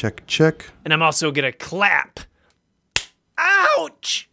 Check, 0.00 0.26
check. 0.26 0.64
And 0.82 0.94
I'm 0.94 1.02
also 1.02 1.30
gonna 1.30 1.52
clap. 1.52 2.20
Ouch! 3.36 4.30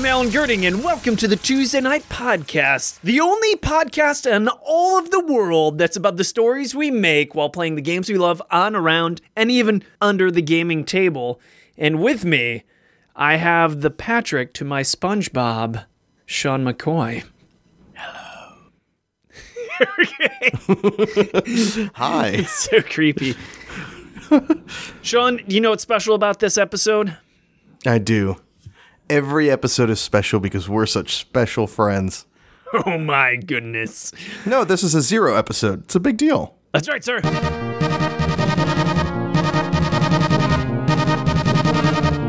I'm 0.00 0.06
Alan 0.06 0.28
Gerding, 0.28 0.66
and 0.66 0.82
welcome 0.82 1.14
to 1.16 1.28
the 1.28 1.36
Tuesday 1.36 1.78
Knight 1.78 2.08
Podcast, 2.08 3.02
the 3.02 3.20
only 3.20 3.54
podcast 3.56 4.24
in 4.24 4.48
all 4.48 4.98
of 4.98 5.10
the 5.10 5.22
world 5.22 5.76
that's 5.76 5.94
about 5.94 6.16
the 6.16 6.24
stories 6.24 6.74
we 6.74 6.90
make 6.90 7.34
while 7.34 7.50
playing 7.50 7.74
the 7.74 7.82
games 7.82 8.08
we 8.08 8.16
love 8.16 8.40
on, 8.50 8.74
around, 8.74 9.20
and 9.36 9.50
even 9.50 9.82
under 10.00 10.30
the 10.30 10.40
gaming 10.40 10.84
table. 10.84 11.38
And 11.76 12.02
with 12.02 12.24
me, 12.24 12.62
I 13.14 13.36
have 13.36 13.82
the 13.82 13.90
Patrick 13.90 14.54
to 14.54 14.64
my 14.64 14.80
SpongeBob, 14.80 15.84
Sean 16.24 16.64
McCoy. 16.64 17.24
Hello. 17.92 18.56
Hi. 21.96 22.42
So 22.48 22.80
creepy. 22.80 23.36
Sean, 25.02 25.42
do 25.46 25.54
you 25.54 25.60
know 25.60 25.70
what's 25.70 25.82
special 25.82 26.14
about 26.14 26.40
this 26.40 26.56
episode? 26.56 27.18
I 27.84 27.98
do. 27.98 28.36
Every 29.10 29.50
episode 29.50 29.90
is 29.90 29.98
special 30.00 30.38
because 30.38 30.68
we're 30.68 30.86
such 30.86 31.16
special 31.16 31.66
friends. 31.66 32.26
Oh 32.86 32.98
my 32.98 33.34
goodness. 33.34 34.12
No, 34.46 34.62
this 34.62 34.84
is 34.84 34.94
a 34.94 35.02
zero 35.02 35.34
episode. 35.34 35.82
It's 35.82 35.96
a 35.96 35.98
big 36.00 36.16
deal. 36.16 36.54
That's 36.72 36.88
right, 36.88 37.02
sir. 37.02 37.20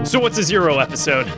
So, 0.03 0.19
what's 0.19 0.39
a 0.39 0.43
zero 0.43 0.79
episode? 0.79 1.31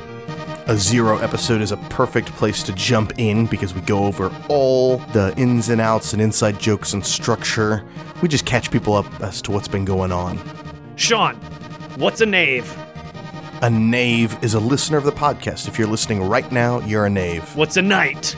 A 0.67 0.77
zero 0.77 1.17
episode 1.17 1.59
is 1.61 1.73
a 1.73 1.77
perfect 1.89 2.29
place 2.29 2.63
to 2.63 2.71
jump 2.75 3.11
in 3.19 3.45
because 3.45 3.73
we 3.73 3.81
go 3.81 4.05
over 4.05 4.33
all 4.47 4.99
the 5.11 5.33
ins 5.35 5.67
and 5.67 5.81
outs 5.81 6.13
and 6.13 6.21
inside 6.21 6.57
jokes 6.57 6.93
and 6.93 7.05
structure. 7.05 7.83
We 8.21 8.29
just 8.29 8.45
catch 8.45 8.71
people 8.71 8.93
up 8.93 9.05
as 9.19 9.41
to 9.41 9.51
what's 9.51 9.67
been 9.67 9.83
going 9.83 10.13
on. 10.13 10.39
Sean, 10.95 11.35
what's 11.97 12.21
a 12.21 12.25
knave? 12.25 12.73
A 13.63 13.69
knave 13.69 14.43
is 14.43 14.55
a 14.55 14.59
listener 14.59 14.97
of 14.97 15.05
the 15.05 15.11
podcast. 15.13 15.69
If 15.69 15.79
you're 15.79 15.87
listening 15.87 16.21
right 16.21 16.51
now, 16.51 16.81
you're 16.81 17.05
a 17.05 17.09
knave. 17.09 17.55
What's 17.55 17.77
a 17.77 17.81
knight? 17.81 18.35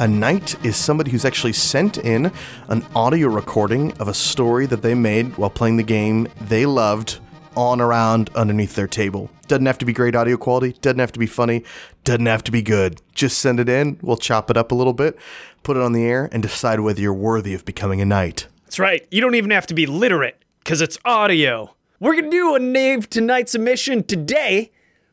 A 0.00 0.08
knight 0.08 0.56
is 0.64 0.78
somebody 0.78 1.10
who's 1.10 1.26
actually 1.26 1.52
sent 1.52 1.98
in 1.98 2.32
an 2.68 2.82
audio 2.94 3.28
recording 3.28 3.92
of 4.00 4.08
a 4.08 4.14
story 4.14 4.64
that 4.64 4.80
they 4.80 4.94
made 4.94 5.36
while 5.36 5.50
playing 5.50 5.76
the 5.76 5.82
game 5.82 6.26
they 6.40 6.64
loved 6.64 7.18
on 7.54 7.82
around 7.82 8.30
underneath 8.34 8.74
their 8.74 8.86
table. 8.86 9.28
Doesn't 9.46 9.66
have 9.66 9.76
to 9.76 9.84
be 9.84 9.92
great 9.92 10.16
audio 10.16 10.38
quality, 10.38 10.72
doesn't 10.80 11.00
have 11.00 11.12
to 11.12 11.18
be 11.18 11.26
funny, 11.26 11.62
doesn't 12.04 12.24
have 12.24 12.44
to 12.44 12.50
be 12.50 12.62
good. 12.62 13.02
Just 13.12 13.40
send 13.40 13.60
it 13.60 13.68
in, 13.68 13.98
we'll 14.00 14.16
chop 14.16 14.50
it 14.50 14.56
up 14.56 14.72
a 14.72 14.74
little 14.74 14.94
bit, 14.94 15.18
put 15.64 15.76
it 15.76 15.82
on 15.82 15.92
the 15.92 16.06
air, 16.06 16.30
and 16.32 16.42
decide 16.42 16.80
whether 16.80 17.02
you're 17.02 17.12
worthy 17.12 17.52
of 17.52 17.66
becoming 17.66 18.00
a 18.00 18.06
knight. 18.06 18.46
That's 18.64 18.78
right. 18.78 19.06
You 19.10 19.20
don't 19.20 19.34
even 19.34 19.50
have 19.50 19.66
to 19.66 19.74
be 19.74 19.84
literate 19.84 20.42
because 20.60 20.80
it's 20.80 20.96
audio. 21.04 21.75
We're 21.98 22.12
going 22.12 22.24
to 22.24 22.30
do 22.30 22.54
a 22.54 22.58
knave 22.58 23.08
to 23.10 23.22
knight 23.22 23.48
submission 23.48 24.04
today. 24.04 24.70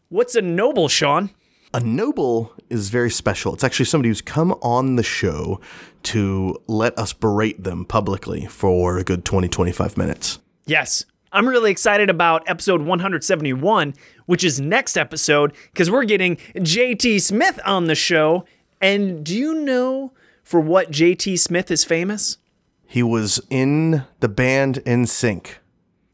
What's 0.09 0.35
a 0.35 0.41
noble, 0.41 0.89
Sean? 0.89 1.29
A 1.73 1.79
noble 1.79 2.53
is 2.69 2.89
very 2.89 3.09
special. 3.09 3.53
It's 3.53 3.63
actually 3.63 3.85
somebody 3.85 4.09
who's 4.09 4.21
come 4.21 4.51
on 4.61 4.97
the 4.97 5.03
show 5.03 5.61
to 6.03 6.61
let 6.67 6.97
us 6.99 7.13
berate 7.13 7.63
them 7.63 7.85
publicly 7.85 8.47
for 8.47 8.97
a 8.97 9.03
good 9.03 9.23
20, 9.23 9.47
25 9.47 9.97
minutes. 9.97 10.39
Yes. 10.65 11.05
I'm 11.31 11.47
really 11.47 11.71
excited 11.71 12.09
about 12.09 12.43
episode 12.47 12.81
171, 12.81 13.93
which 14.25 14.43
is 14.43 14.59
next 14.59 14.97
episode, 14.97 15.53
because 15.71 15.89
we're 15.89 16.03
getting 16.03 16.35
JT 16.57 17.21
Smith 17.21 17.59
on 17.65 17.85
the 17.85 17.95
show. 17.95 18.45
And 18.81 19.25
do 19.25 19.35
you 19.35 19.55
know 19.55 20.11
for 20.43 20.59
what 20.59 20.91
JT 20.91 21.39
Smith 21.39 21.71
is 21.71 21.85
famous? 21.85 22.37
He 22.85 23.01
was 23.01 23.41
in 23.49 24.03
the 24.19 24.29
band 24.29 24.83
NSYNC. 24.85 25.55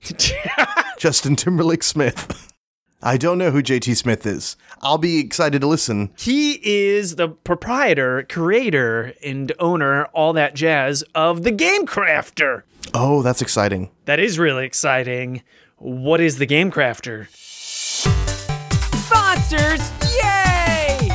Justin 0.98 1.36
Timberlake 1.36 1.84
Smith. 1.84 2.54
I 3.02 3.16
don't 3.16 3.38
know 3.38 3.52
who 3.52 3.64
JT 3.64 3.96
Smith 3.96 4.26
is. 4.26 4.58
I'll 4.82 4.98
be 4.98 5.20
excited 5.20 5.62
to 5.62 5.68
listen. 5.68 6.12
He 6.18 6.60
is 6.64 7.16
the 7.16 7.30
proprietor, 7.30 8.26
creator, 8.28 9.14
and 9.24 9.54
owner, 9.58 10.06
all 10.08 10.34
that 10.34 10.54
jazz, 10.54 11.04
of 11.16 11.44
the 11.44 11.52
Game 11.52 11.86
Crafter. 11.86 12.64
Oh, 12.94 13.22
that's 13.22 13.42
exciting. 13.42 13.90
That 14.06 14.20
is 14.20 14.38
really 14.38 14.66
exciting. 14.66 15.44
What 15.78 16.20
is 16.20 16.40
the 16.40 16.46
Game 16.46 16.72
Crafter? 16.72 17.30
Sponsors, 19.06 19.92
yay! 20.14 21.08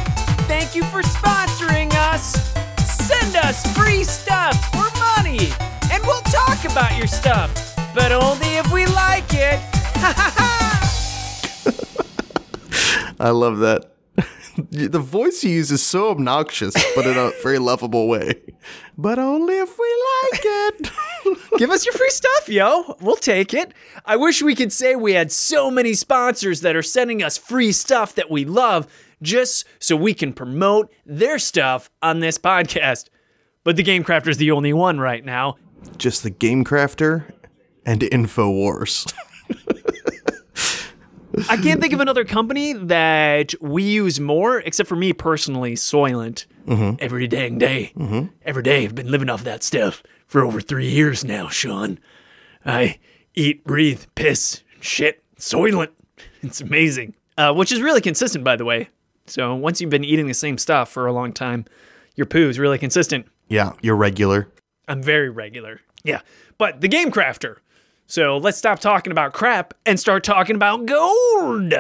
Thank 0.49 0.75
you 0.75 0.84
for 0.84 1.03
sponsoring 1.03 1.93
us. 1.93 2.33
Send 2.87 3.37
us 3.37 3.67
free 3.77 4.05
stuff 4.05 4.56
or 4.75 4.89
money, 4.99 5.50
and 5.93 6.03
we'll 6.05 6.23
talk 6.23 6.65
about 6.65 6.97
your 6.97 7.06
stuff, 7.06 7.74
but 7.94 8.12
only 8.12 8.56
if 8.56 8.72
we 8.72 8.87
like 8.87 9.32
it. 9.32 9.60
I 13.21 13.31
love 13.31 13.59
that. 13.59 13.93
the 14.71 14.99
voice 14.99 15.43
you 15.44 15.50
use 15.50 15.71
is 15.71 15.82
so 15.82 16.10
obnoxious, 16.10 16.75
but 16.94 17.06
in 17.06 17.16
a 17.16 17.31
very 17.43 17.59
lovable 17.59 18.09
way. 18.09 18.41
But 18.99 19.19
only 19.19 19.59
if 19.59 19.78
we 19.78 20.05
like 20.22 20.41
it. 20.44 20.91
Give 21.59 21.71
us 21.71 21.87
your 21.87 21.94
free 21.94 22.10
stuff, 22.10 22.49
yo. 22.49 22.97
We'll 23.00 23.16
take 23.16 23.55
it. 23.55 23.72
I 24.05 24.16
wish 24.16 24.43
we 24.43 24.55
could 24.55 24.72
say 24.72 24.97
we 24.97 25.12
had 25.12 25.32
so 25.32 25.71
many 25.71 25.94
sponsors 25.94 26.61
that 26.61 26.76
are 26.76 26.82
sending 26.82 27.22
us 27.22 27.38
free 27.38 27.72
stuff 27.72 28.15
that 28.16 28.31
we 28.31 28.44
love 28.44 28.87
just 29.22 29.65
so 29.78 29.97
we 29.97 30.15
can 30.15 30.32
promote 30.32 30.93
their 31.06 31.38
stuff 31.38 31.91
on 32.03 32.21
this 32.21 32.38
podcast. 32.38 33.09
But 33.62 33.76
the 33.76 33.82
Game 33.82 34.05
Crafter 34.05 34.28
is 34.28 34.37
the 34.37 34.50
only 34.50 34.72
one 34.72 34.99
right 35.00 35.25
now. 35.25 35.56
Just 35.97 36.22
the 36.22 36.31
Game 36.31 36.65
Crafter 36.65 37.34
and 37.87 38.03
InfoWars. 38.03 39.11
I 41.50 41.56
can't 41.56 41.81
think 41.81 41.93
of 41.93 41.99
another 42.00 42.25
company 42.25 42.75
that 42.75 43.55
we 43.61 43.83
use 43.83 44.21
more, 44.21 44.61
except 44.61 44.89
for 44.89 44.95
me 44.95 45.12
personally, 45.12 45.75
Soylent. 45.75 46.47
Every 47.00 47.27
dang 47.27 47.59
day. 47.59 47.93
Every 48.44 48.62
day. 48.62 48.84
I've 48.84 48.94
been 48.94 49.11
living 49.11 49.28
off 49.28 49.43
that 49.44 49.62
stuff 49.65 50.03
for 50.27 50.43
over 50.44 50.61
three 50.61 50.89
years 50.89 51.25
now, 51.25 51.49
Sean. 51.49 51.99
I 52.65 53.00
eat, 53.34 53.65
breathe, 53.65 54.05
piss, 54.15 54.62
shit, 54.81 55.25
Soylent. 55.37 55.89
It's 56.43 56.61
amazing. 56.61 57.15
Uh, 57.37 57.53
which 57.53 57.73
is 57.73 57.83
really 57.83 58.00
consistent, 58.00 58.44
by 58.44 58.55
the 58.55 58.65
way. 58.65 58.91
So 59.27 59.56
once 59.56 59.81
you've 59.81 59.91
been 59.91 60.05
eating 60.05 60.28
the 60.28 60.34
same 60.34 60.56
stuff 60.56 60.89
for 60.89 61.06
a 61.06 61.12
long 61.12 61.33
time, 61.33 61.65
your 62.15 62.27
poo 62.27 62.49
is 62.49 62.61
really 62.61 62.78
consistent. 62.78 63.27
yeah, 63.49 63.73
you're 63.83 63.97
regular. 63.97 64.49
I'm 64.87 65.03
very 65.03 65.31
regular. 65.31 65.81
Yeah. 66.05 66.21
But 66.59 66.81
the 66.81 66.89
Game 66.89 67.11
Crafter. 67.11 67.56
So 68.07 68.37
let's 68.37 68.59
stop 68.59 68.81
talking 68.81 69.11
about 69.11 69.33
crap 69.33 69.75
and 69.87 69.99
start 69.99 70.25
talking 70.25 70.57
about 70.57 70.87
gold. 70.87 71.75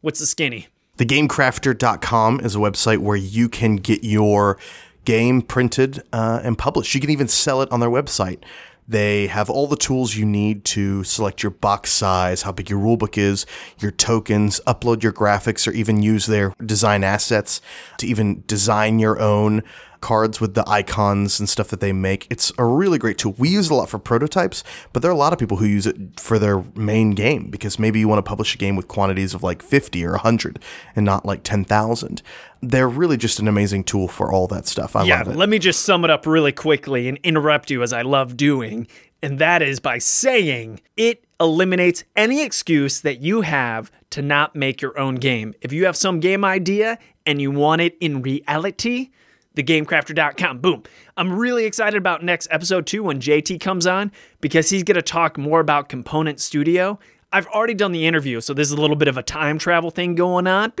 What's 0.00 0.20
the 0.20 0.26
skinny? 0.26 0.68
TheGameCrafter.com 0.98 2.40
is 2.40 2.54
a 2.54 2.58
website 2.58 2.98
where 2.98 3.16
you 3.16 3.48
can 3.48 3.76
get 3.76 4.04
your 4.04 4.58
game 5.04 5.42
printed 5.42 6.02
uh, 6.12 6.40
and 6.42 6.56
published. 6.56 6.94
You 6.94 7.00
can 7.00 7.10
even 7.10 7.28
sell 7.28 7.62
it 7.62 7.70
on 7.72 7.80
their 7.80 7.90
website. 7.90 8.42
They 8.86 9.26
have 9.26 9.50
all 9.50 9.66
the 9.66 9.76
tools 9.76 10.16
you 10.16 10.24
need 10.24 10.64
to 10.66 11.04
select 11.04 11.42
your 11.42 11.50
box 11.50 11.90
size, 11.92 12.42
how 12.42 12.52
big 12.52 12.70
your 12.70 12.80
rulebook 12.80 13.18
is, 13.18 13.44
your 13.78 13.90
tokens, 13.90 14.60
upload 14.66 15.02
your 15.02 15.12
graphics, 15.12 15.68
or 15.68 15.72
even 15.72 16.02
use 16.02 16.26
their 16.26 16.54
design 16.64 17.04
assets 17.04 17.60
to 17.98 18.06
even 18.06 18.44
design 18.46 18.98
your 18.98 19.20
own 19.20 19.62
cards 20.00 20.40
with 20.40 20.54
the 20.54 20.68
icons 20.68 21.38
and 21.40 21.48
stuff 21.48 21.68
that 21.68 21.80
they 21.80 21.92
make. 21.92 22.26
It's 22.30 22.52
a 22.58 22.64
really 22.64 22.98
great 22.98 23.18
tool. 23.18 23.34
We 23.38 23.48
use 23.48 23.66
it 23.70 23.72
a 23.72 23.74
lot 23.74 23.88
for 23.88 23.98
prototypes, 23.98 24.62
but 24.92 25.02
there 25.02 25.10
are 25.10 25.14
a 25.14 25.18
lot 25.18 25.32
of 25.32 25.38
people 25.38 25.56
who 25.56 25.66
use 25.66 25.86
it 25.86 25.96
for 26.20 26.38
their 26.38 26.62
main 26.74 27.12
game 27.12 27.50
because 27.50 27.78
maybe 27.78 27.98
you 27.98 28.08
want 28.08 28.18
to 28.18 28.28
publish 28.28 28.54
a 28.54 28.58
game 28.58 28.76
with 28.76 28.88
quantities 28.88 29.34
of 29.34 29.42
like 29.42 29.62
50 29.62 30.04
or 30.04 30.12
100 30.12 30.58
and 30.96 31.04
not 31.04 31.26
like 31.26 31.42
10,000. 31.42 32.22
They're 32.60 32.88
really 32.88 33.16
just 33.16 33.38
an 33.38 33.48
amazing 33.48 33.84
tool 33.84 34.08
for 34.08 34.32
all 34.32 34.46
that 34.48 34.66
stuff. 34.66 34.96
I 34.96 35.04
Yeah, 35.04 35.18
love 35.18 35.28
it. 35.28 35.36
let 35.36 35.48
me 35.48 35.58
just 35.58 35.82
sum 35.84 36.04
it 36.04 36.10
up 36.10 36.26
really 36.26 36.52
quickly 36.52 37.08
and 37.08 37.18
interrupt 37.22 37.70
you 37.70 37.82
as 37.82 37.92
I 37.92 38.02
love 38.02 38.36
doing. 38.36 38.86
And 39.22 39.38
that 39.40 39.62
is 39.62 39.80
by 39.80 39.98
saying 39.98 40.80
it 40.96 41.24
eliminates 41.40 42.04
any 42.16 42.42
excuse 42.42 43.00
that 43.00 43.20
you 43.20 43.40
have 43.42 43.90
to 44.10 44.22
not 44.22 44.56
make 44.56 44.80
your 44.80 44.98
own 44.98 45.16
game. 45.16 45.54
If 45.60 45.72
you 45.72 45.84
have 45.86 45.96
some 45.96 46.18
game 46.20 46.44
idea 46.44 46.98
and 47.26 47.40
you 47.42 47.50
want 47.50 47.80
it 47.80 47.96
in 48.00 48.22
reality, 48.22 49.10
thegamecrafter.com. 49.58 50.60
Boom. 50.60 50.82
I'm 51.16 51.32
really 51.32 51.64
excited 51.64 51.98
about 51.98 52.22
next 52.22 52.48
episode 52.50 52.86
two 52.86 53.02
when 53.02 53.20
JT 53.20 53.60
comes 53.60 53.86
on 53.86 54.12
because 54.40 54.70
he's 54.70 54.84
going 54.84 54.94
to 54.94 55.02
talk 55.02 55.36
more 55.36 55.60
about 55.60 55.88
Component 55.88 56.40
Studio. 56.40 56.98
I've 57.30 57.46
already 57.48 57.74
done 57.74 57.92
the 57.92 58.06
interview, 58.06 58.40
so 58.40 58.54
there's 58.54 58.70
a 58.70 58.80
little 58.80 58.96
bit 58.96 59.08
of 59.08 59.18
a 59.18 59.22
time 59.22 59.58
travel 59.58 59.90
thing 59.90 60.14
going 60.14 60.46
on. 60.46 60.72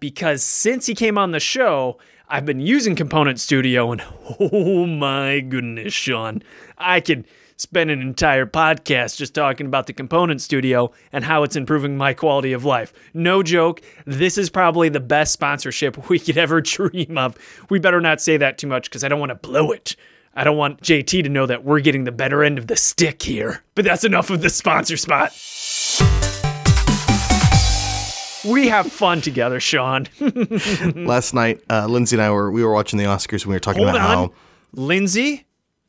Because 0.00 0.42
since 0.42 0.86
he 0.86 0.94
came 0.94 1.16
on 1.16 1.30
the 1.30 1.38
show, 1.38 1.98
I've 2.28 2.44
been 2.44 2.58
using 2.58 2.96
Component 2.96 3.38
Studio, 3.38 3.92
and 3.92 4.02
oh 4.40 4.86
my 4.86 5.38
goodness, 5.40 5.92
Sean, 5.92 6.42
I 6.76 7.00
could 7.00 7.26
spend 7.56 7.90
an 7.90 8.00
entire 8.00 8.46
podcast 8.46 9.16
just 9.16 9.34
talking 9.34 9.66
about 9.66 9.86
the 9.86 9.92
Component 9.92 10.40
Studio 10.40 10.92
and 11.12 11.24
how 11.24 11.42
it's 11.42 11.56
improving 11.56 11.96
my 11.96 12.12
quality 12.14 12.52
of 12.52 12.64
life. 12.64 12.92
No 13.14 13.42
joke, 13.42 13.80
this 14.04 14.38
is 14.38 14.50
probably 14.50 14.88
the 14.88 15.00
best 15.00 15.32
sponsorship 15.32 16.08
we 16.08 16.18
could 16.18 16.38
ever 16.38 16.60
dream 16.60 17.16
of. 17.18 17.36
We 17.70 17.78
better 17.78 18.00
not 18.00 18.20
say 18.20 18.36
that 18.36 18.58
too 18.58 18.66
much 18.66 18.84
because 18.84 19.04
I 19.04 19.08
don't 19.08 19.20
want 19.20 19.30
to 19.30 19.36
blow 19.36 19.72
it. 19.72 19.96
I 20.34 20.44
don't 20.44 20.58
want 20.58 20.82
JT 20.82 21.22
to 21.22 21.28
know 21.30 21.46
that 21.46 21.64
we're 21.64 21.80
getting 21.80 22.04
the 22.04 22.12
better 22.12 22.44
end 22.44 22.58
of 22.58 22.66
the 22.66 22.76
stick 22.76 23.22
here. 23.22 23.64
But 23.74 23.86
that's 23.86 24.04
enough 24.04 24.28
of 24.28 24.42
the 24.42 24.50
sponsor 24.50 24.98
spot. 24.98 25.32
We 28.44 28.68
have 28.68 28.92
fun 28.92 29.22
together, 29.22 29.58
Sean. 29.60 30.06
Last 30.94 31.32
night, 31.32 31.62
uh, 31.70 31.86
Lindsay 31.86 32.16
and 32.16 32.22
I 32.22 32.30
were 32.30 32.50
we 32.52 32.62
were 32.62 32.72
watching 32.72 32.98
the 32.98 33.06
Oscars 33.06 33.42
and 33.42 33.46
we 33.46 33.54
were 33.56 33.60
talking 33.60 33.82
Hold 33.82 33.96
about 33.96 34.10
on. 34.10 34.28
how 34.28 34.34
Lindsay? 34.72 35.46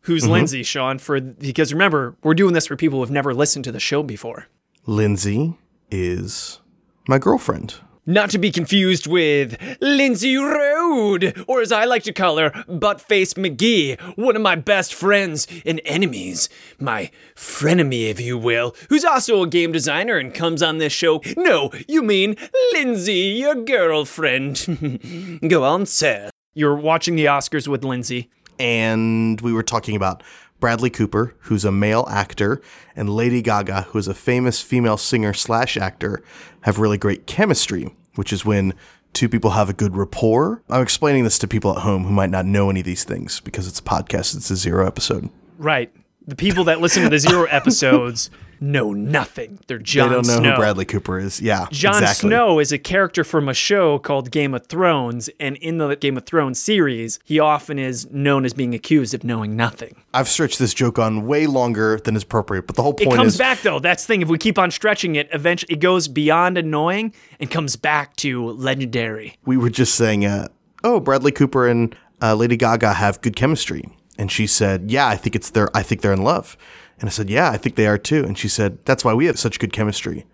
Who's 0.08 0.24
mm-hmm. 0.24 0.32
Lindsay, 0.32 0.64
Sean? 0.64 1.00
For 1.00 1.20
because 1.20 1.74
remember, 1.74 2.16
we're 2.24 2.34
doing 2.34 2.54
this 2.54 2.66
for 2.66 2.78
people 2.78 3.00
who've 3.00 3.12
never 3.12 3.34
listened 3.34 3.66
to 3.66 3.74
the 3.74 3.80
show 3.80 4.04
before. 4.04 4.48
Lindsay 4.86 5.56
is 5.92 6.62
my 7.10 7.18
girlfriend. 7.18 7.76
Not 8.06 8.30
to 8.30 8.38
be 8.38 8.50
confused 8.50 9.06
with 9.06 9.58
Lindsay 9.82 10.38
Road, 10.38 11.44
or 11.46 11.60
as 11.60 11.74
I 11.74 11.84
like 11.84 12.04
to 12.04 12.14
call 12.14 12.38
her, 12.38 12.52
Buttface 12.52 13.34
McGee, 13.34 14.00
one 14.18 14.38
of 14.38 14.42
my 14.42 14.56
best 14.56 14.94
friends 14.94 15.46
and 15.66 15.82
enemies. 15.84 16.48
My 16.80 17.12
frenemy, 17.36 18.10
if 18.10 18.22
you 18.22 18.38
will, 18.38 18.78
who's 18.88 19.04
also 19.04 19.44
a 19.44 19.48
game 19.48 19.74
designer 19.74 20.16
and 20.16 20.34
comes 20.34 20.64
on 20.64 20.78
this 20.78 20.94
show. 20.94 21.22
No, 21.36 21.70
you 21.86 22.02
mean 22.02 22.38
Lindsay, 22.72 23.36
your 23.42 23.56
girlfriend. 23.56 25.42
Go 25.50 25.66
on, 25.66 25.86
sir. 25.86 26.30
You're 26.54 26.78
watching 26.78 27.18
the 27.18 27.26
Oscars 27.26 27.68
with 27.68 27.84
Lindsay. 27.84 28.32
And 28.60 29.40
we 29.42 29.54
were 29.54 29.64
talking 29.64 29.96
about 29.96 30.24
Bradley 30.60 30.90
Cooper, 30.90 31.36
who's 31.42 31.66
a 31.66 31.72
male 31.72 32.08
actor, 32.10 32.62
and 32.96 33.10
Lady 33.10 33.42
Gaga, 33.42 33.84
who 33.84 34.00
is 34.00 34.08
a 34.08 34.14
famous 34.14 34.62
female 34.62 34.98
singer 34.98 35.34
slash 35.34 35.78
actor, 35.78 36.24
have 36.62 36.80
really 36.80 36.98
great 36.98 37.28
chemistry, 37.28 37.96
which 38.16 38.34
is 38.34 38.44
when 38.44 38.74
two 39.14 39.30
people 39.30 39.52
have 39.52 39.70
a 39.70 39.74
good 39.74 39.96
rapport. 39.96 40.64
I'm 40.70 40.82
explaining 40.82 41.24
this 41.24 41.40
to 41.40 41.48
people 41.48 41.72
at 41.72 41.84
home 41.84 42.06
who 42.06 42.12
might 42.12 42.30
not 42.30 42.46
know 42.46 42.70
any 42.70 42.80
of 42.80 42.86
these 42.86 43.04
things 43.04 43.40
because 43.40 43.68
it's 43.68 43.80
a 43.80 43.84
podcast, 43.84 44.36
it's 44.36 44.50
a 44.50 44.56
zero 44.56 44.86
episode. 44.86 45.30
Right. 45.58 45.92
The 46.26 46.36
people 46.36 46.64
that 46.66 46.82
listen 46.82 47.04
to 47.04 47.10
the 47.10 47.20
zero 47.20 47.44
episodes 47.50 48.30
know 48.60 48.94
nothing. 48.94 49.60
They're 49.68 49.80
Jon 49.80 50.10
they 50.10 50.16
don't 50.16 50.28
know 50.28 50.38
Snow. 50.38 50.52
who 50.52 50.56
Bradley 50.58 50.86
Cooper 50.86 51.20
is. 51.20 51.42
Yeah, 51.42 51.68
Jon 51.72 52.02
exactly. 52.02 52.30
Snow 52.30 52.60
is 52.60 52.72
a 52.72 52.78
character 52.78 53.24
from 53.24 53.48
a 53.50 53.54
show 53.54 54.00
called 54.00 54.32
Game 54.32 54.54
of 54.54 54.68
Thrones, 54.68 55.30
and 55.40 55.58
in 55.58 55.78
the 55.78 55.96
Game 55.96 56.18
of 56.18 56.26
Thrones 56.26 56.60
series, 56.60 57.20
he 57.24 57.40
often 57.40 57.80
is 57.80 58.10
known 58.12 58.46
as 58.46 58.54
being 58.54 58.74
accused 58.74 59.14
of 59.14 59.24
knowing 59.24 59.56
nothing. 59.56 60.02
I've 60.14 60.28
stretched 60.28 60.60
this 60.60 60.74
joke 60.74 60.98
on 61.00 61.28
way 61.28 61.48
longer 61.48 62.00
than 62.04 62.16
is 62.16 62.24
appropriate, 62.24 62.68
but 62.68 62.76
the 62.76 62.82
whole 62.84 62.94
It 62.94 63.06
point 63.06 63.16
comes 63.18 63.34
is 63.34 63.38
back 63.38 63.62
though. 63.62 63.80
That's 63.80 64.04
the 64.04 64.08
thing. 64.08 64.22
If 64.22 64.30
we 64.30 64.38
keep 64.38 64.58
on 64.58 64.72
stretching 64.72 65.16
it, 65.16 65.30
eventually 65.32 65.74
it 65.74 65.80
goes 65.80 66.08
beyond 66.08 66.58
annoying 66.58 67.14
and 67.40 67.50
comes 67.52 67.76
back 67.76 68.16
to 68.18 68.50
legendary. 68.52 69.38
we 69.46 69.58
were 69.58 69.70
just 69.70 69.96
saying, 69.96 70.26
uh, 70.26 70.48
oh, 70.84 71.00
Bradley 71.00 71.32
Cooper 71.32 71.68
and 71.68 71.96
uh, 72.22 72.34
Lady 72.36 72.58
Gaga 72.58 72.94
have 72.94 73.22
good 73.22 73.36
chemistry, 73.36 73.84
and 74.18 74.32
she 74.32 74.48
said, 74.48 74.90
yeah, 74.90 75.08
I 75.08 75.16
think 75.16 75.36
it's 75.36 75.52
their, 75.52 75.70
I 75.76 75.84
think 75.84 76.02
they're 76.02 76.14
in 76.14 76.24
love, 76.24 76.58
and 77.00 77.08
I 77.08 77.12
said, 77.12 77.30
yeah, 77.30 77.52
I 77.52 77.58
think 77.58 77.76
they 77.76 77.88
are 77.88 77.98
too, 77.98 78.24
and 78.24 78.38
she 78.38 78.48
said, 78.48 78.80
that's 78.86 79.06
why 79.06 79.14
we 79.14 79.26
have 79.26 79.40
such 79.40 79.60
good 79.60 79.74
chemistry, 79.74 80.26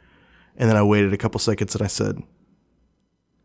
and 0.58 0.70
then 0.70 0.78
I 0.78 0.84
waited 0.84 1.14
a 1.14 1.18
couple 1.18 1.40
seconds 1.40 1.76
and 1.76 1.84
I 1.84 1.88
said, 1.88 2.22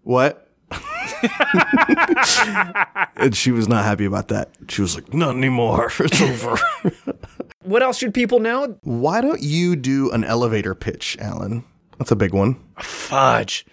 what? 0.02 0.44
and 3.16 3.34
she 3.34 3.50
was 3.50 3.68
not 3.68 3.84
happy 3.84 4.04
about 4.04 4.28
that. 4.28 4.50
She 4.68 4.82
was 4.82 4.94
like, 4.94 5.14
not 5.14 5.34
anymore. 5.34 5.90
It's 6.00 6.20
over. 6.20 6.58
What 7.68 7.82
else 7.82 7.98
should 7.98 8.14
people 8.14 8.38
know? 8.38 8.78
Why 8.82 9.20
don't 9.20 9.42
you 9.42 9.76
do 9.76 10.10
an 10.12 10.24
elevator 10.24 10.74
pitch, 10.74 11.18
Alan? 11.20 11.64
That's 11.98 12.10
a 12.10 12.16
big 12.16 12.32
one. 12.32 12.58
Fudge. 12.78 13.66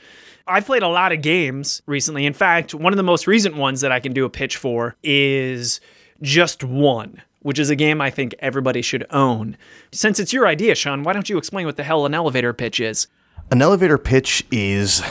I've 0.46 0.66
played 0.66 0.84
a 0.84 0.90
lot 0.90 1.14
of 1.14 1.22
games 1.22 1.82
recently. 1.86 2.26
In 2.26 2.34
fact, 2.34 2.74
one 2.74 2.92
of 2.92 2.98
the 2.98 3.04
most 3.04 3.26
recent 3.26 3.56
ones 3.56 3.80
that 3.80 3.94
I 3.94 4.02
can 4.02 4.12
do 4.12 4.26
a 4.26 4.30
pitch 4.30 4.58
for 4.58 4.98
is 5.02 5.80
Just 6.22 6.62
One, 6.62 7.22
which 7.46 7.60
is 7.60 7.70
a 7.70 7.76
game 7.76 8.02
I 8.02 8.10
think 8.10 8.34
everybody 8.40 8.82
should 8.82 9.06
own. 9.12 9.56
Since 9.92 10.20
it's 10.20 10.34
your 10.34 10.48
idea, 10.48 10.74
Sean, 10.74 11.04
why 11.04 11.14
don't 11.14 11.30
you 11.30 11.38
explain 11.38 11.68
what 11.68 11.76
the 11.76 11.84
hell 11.84 12.08
an 12.08 12.16
elevator 12.16 12.54
pitch 12.54 12.80
is? 12.80 13.06
An 13.52 13.62
elevator 13.62 14.00
pitch 14.00 14.44
is 14.50 15.04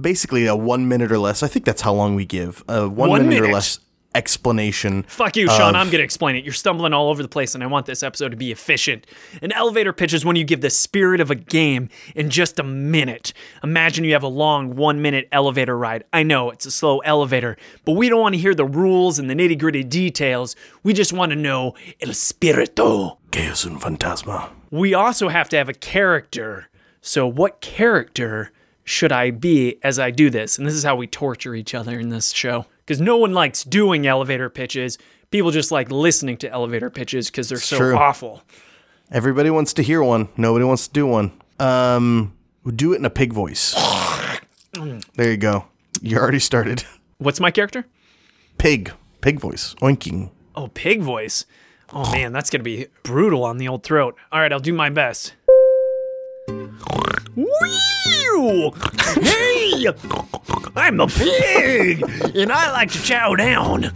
basically 0.00 0.46
a 0.46 0.56
one 0.56 0.88
minute 0.88 1.12
or 1.12 1.18
less. 1.18 1.42
I 1.42 1.48
think 1.48 1.66
that's 1.66 1.82
how 1.82 1.92
long 1.92 2.14
we 2.14 2.24
give. 2.24 2.64
A 2.66 2.88
one, 2.88 3.10
One 3.10 3.28
minute, 3.28 3.46
or 3.46 3.52
less 3.52 3.78
explanation. 4.14 5.02
Fuck 5.04 5.36
you, 5.36 5.48
Sean. 5.48 5.74
I'm 5.74 5.86
going 5.86 5.98
to 5.98 6.04
explain 6.04 6.36
it. 6.36 6.44
You're 6.44 6.52
stumbling 6.52 6.92
all 6.92 7.08
over 7.08 7.22
the 7.22 7.28
place, 7.28 7.54
and 7.54 7.62
I 7.62 7.66
want 7.66 7.86
this 7.86 8.02
episode 8.02 8.30
to 8.30 8.36
be 8.36 8.52
efficient. 8.52 9.06
An 9.40 9.52
elevator 9.52 9.92
pitch 9.92 10.12
is 10.12 10.24
when 10.24 10.36
you 10.36 10.44
give 10.44 10.60
the 10.60 10.70
spirit 10.70 11.20
of 11.20 11.30
a 11.30 11.34
game 11.34 11.88
in 12.14 12.30
just 12.30 12.58
a 12.58 12.62
minute. 12.62 13.32
Imagine 13.62 14.04
you 14.04 14.12
have 14.12 14.22
a 14.22 14.28
long 14.28 14.76
one 14.76 15.02
minute 15.02 15.28
elevator 15.32 15.76
ride. 15.76 16.04
I 16.12 16.22
know 16.22 16.50
it's 16.50 16.66
a 16.66 16.70
slow 16.70 16.98
elevator, 17.00 17.56
but 17.84 17.92
we 17.92 18.08
don't 18.08 18.20
want 18.20 18.34
to 18.34 18.40
hear 18.40 18.54
the 18.54 18.64
rules 18.64 19.18
and 19.18 19.28
the 19.28 19.34
nitty 19.34 19.58
gritty 19.58 19.84
details. 19.84 20.56
We 20.82 20.92
just 20.92 21.12
want 21.12 21.30
to 21.30 21.36
know 21.36 21.74
el 22.00 22.12
spirito. 22.12 23.18
Que 23.30 23.42
es 23.42 23.64
un 23.64 23.78
fantasma. 23.78 24.50
We 24.70 24.94
also 24.94 25.28
have 25.28 25.48
to 25.50 25.56
have 25.56 25.68
a 25.68 25.74
character. 25.74 26.68
So, 27.00 27.26
what 27.26 27.60
character 27.60 28.52
should 28.84 29.12
I 29.12 29.30
be 29.30 29.78
as 29.82 29.98
I 29.98 30.10
do 30.10 30.30
this? 30.30 30.58
And 30.58 30.66
this 30.66 30.74
is 30.74 30.84
how 30.84 30.96
we 30.96 31.06
torture 31.06 31.54
each 31.54 31.74
other 31.74 31.98
in 31.98 32.08
this 32.10 32.30
show. 32.30 32.66
Because 32.84 33.00
no 33.00 33.16
one 33.16 33.32
likes 33.32 33.64
doing 33.64 34.06
elevator 34.06 34.50
pitches. 34.50 34.98
People 35.30 35.50
just 35.50 35.70
like 35.70 35.90
listening 35.90 36.36
to 36.38 36.50
elevator 36.50 36.90
pitches 36.90 37.30
because 37.30 37.48
they're 37.48 37.58
so 37.58 37.78
true. 37.78 37.96
awful. 37.96 38.42
Everybody 39.10 39.50
wants 39.50 39.72
to 39.74 39.82
hear 39.82 40.02
one. 40.02 40.28
Nobody 40.36 40.64
wants 40.64 40.88
to 40.88 40.92
do 40.92 41.06
one. 41.06 41.32
Um, 41.58 42.34
do 42.74 42.92
it 42.92 42.96
in 42.96 43.04
a 43.04 43.10
pig 43.10 43.32
voice. 43.32 43.74
there 45.14 45.30
you 45.30 45.36
go. 45.36 45.66
You 46.00 46.18
already 46.18 46.38
started. 46.38 46.84
What's 47.18 47.40
my 47.40 47.50
character? 47.50 47.86
Pig. 48.58 48.92
Pig 49.20 49.38
voice. 49.38 49.74
Oinking. 49.80 50.30
Oh, 50.56 50.68
pig 50.68 51.02
voice. 51.02 51.46
Oh 51.92 52.10
man, 52.10 52.32
that's 52.32 52.48
gonna 52.48 52.64
be 52.64 52.86
brutal 53.02 53.44
on 53.44 53.58
the 53.58 53.68
old 53.68 53.82
throat. 53.82 54.16
All 54.32 54.40
right, 54.40 54.52
I'll 54.52 54.58
do 54.60 54.72
my 54.72 54.88
best. 54.88 55.34
Hey! 58.42 59.86
I'm 60.74 60.98
a 60.98 61.06
pig, 61.06 62.02
and 62.34 62.50
I 62.50 62.72
like 62.72 62.90
to 62.90 63.00
chow 63.00 63.36
down. 63.36 63.92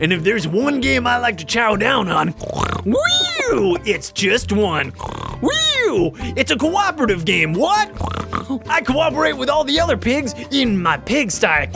And 0.00 0.12
if 0.12 0.22
there's 0.22 0.46
one 0.46 0.80
game 0.82 1.06
I 1.06 1.16
like 1.16 1.38
to 1.38 1.46
chow 1.46 1.76
down 1.76 2.08
on, 2.08 2.28
whew, 2.84 3.78
it's 3.86 4.12
just 4.12 4.52
one. 4.52 4.90
Whew! 5.40 6.12
It's 6.36 6.50
a 6.50 6.56
cooperative 6.56 7.24
game. 7.24 7.54
What? 7.54 7.90
I 8.68 8.82
cooperate 8.82 9.34
with 9.34 9.48
all 9.48 9.64
the 9.64 9.80
other 9.80 9.96
pigs 9.96 10.34
in 10.50 10.80
my 10.80 10.98
pigsty. 10.98 11.70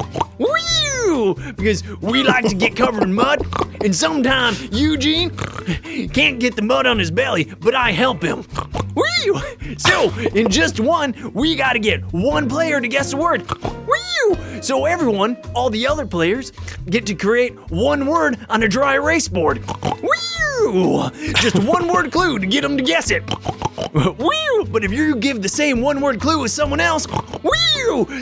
Because 1.57 1.83
we 2.01 2.23
like 2.23 2.47
to 2.49 2.55
get 2.55 2.77
covered 2.77 3.03
in 3.03 3.13
mud, 3.13 3.47
and 3.83 3.95
sometimes 3.95 4.63
Eugene 4.73 5.31
can't 6.09 6.41
get 6.41 6.57
the 6.57 6.63
mud 6.63 6.87
on 6.87 6.99
his 6.99 7.11
belly, 7.11 7.45
but 7.61 7.75
I 7.75 7.93
help 7.93 8.23
him. 8.23 8.45
So, 9.79 10.11
in 10.35 10.51
just 10.51 10.81
one, 10.81 11.15
we 11.35 11.57
gotta 11.57 11.79
get 11.79 12.03
one 12.13 12.49
player 12.49 12.81
to 12.81 12.89
guess 12.89 13.11
the 13.11 13.17
word. 13.17 13.45
So 14.63 14.87
everyone, 14.87 15.37
all 15.55 15.69
the 15.69 15.87
other 15.87 16.07
players, 16.07 16.53
get 16.89 17.05
to 17.07 17.15
create 17.15 17.55
one 17.71 18.07
word 18.07 18.39
on 18.49 18.63
a 18.63 18.69
dry 18.69 18.95
erase 18.95 19.29
board. 19.29 19.63
Whew! 20.71 21.11
Just 21.35 21.59
one 21.65 21.89
word 21.89 22.13
clue 22.13 22.39
to 22.39 22.47
get 22.47 22.63
them 22.63 22.77
to 22.77 22.83
guess 22.83 23.11
it. 23.11 23.25
But 23.27 24.85
if 24.85 24.93
you 24.93 25.17
give 25.17 25.43
the 25.43 25.49
same 25.49 25.81
one 25.81 26.01
word 26.01 26.21
clue 26.21 26.45
as 26.45 26.53
someone 26.53 26.81
else! 26.81 27.07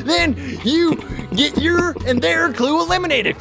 Then 0.05 0.37
you 0.65 0.97
get 1.35 1.57
your 1.59 1.95
and 2.07 2.21
their 2.21 2.53
clue 2.53 2.81
eliminated. 2.83 3.37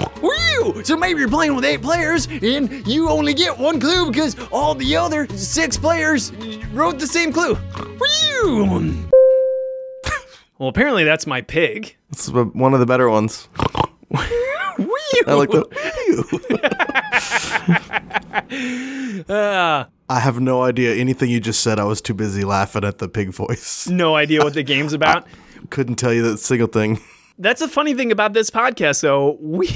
So 0.85 0.95
maybe 0.95 1.19
you're 1.19 1.29
playing 1.29 1.55
with 1.55 1.65
eight 1.65 1.81
players 1.81 2.27
and 2.27 2.87
you 2.87 3.09
only 3.09 3.33
get 3.33 3.57
one 3.57 3.79
clue 3.79 4.07
because 4.07 4.37
all 4.51 4.75
the 4.75 4.95
other 4.95 5.27
six 5.29 5.77
players 5.77 6.31
wrote 6.73 6.99
the 6.99 7.07
same 7.07 7.33
clue. 7.33 7.57
Well, 10.57 10.69
apparently 10.69 11.03
that's 11.03 11.25
my 11.25 11.41
pig. 11.41 11.95
It's 12.11 12.29
one 12.29 12.73
of 12.73 12.79
the 12.79 12.85
better 12.85 13.09
ones. 13.09 13.49
I 15.27 15.33
like 15.33 15.49
the. 15.51 15.65
Ah, 19.29 19.87
I 20.09 20.19
have 20.19 20.39
no 20.39 20.61
idea 20.63 20.93
anything 20.95 21.29
you 21.29 21.39
just 21.39 21.61
said. 21.61 21.79
I 21.79 21.85
was 21.85 22.01
too 22.01 22.13
busy 22.13 22.43
laughing 22.43 22.83
at 22.83 22.97
the 22.97 23.07
pig 23.07 23.29
voice. 23.33 23.87
no 23.87 24.15
idea 24.15 24.43
what 24.43 24.53
the 24.53 24.63
game's 24.63 24.93
about. 24.93 25.25
Couldn't 25.69 25.95
tell 25.95 26.13
you 26.13 26.21
that 26.23 26.37
single 26.39 26.67
thing. 26.67 26.99
That's 27.37 27.61
a 27.61 27.67
funny 27.67 27.93
thing 27.93 28.11
about 28.11 28.33
this 28.33 28.49
podcast, 28.49 29.01
though. 29.01 29.37
We 29.39 29.71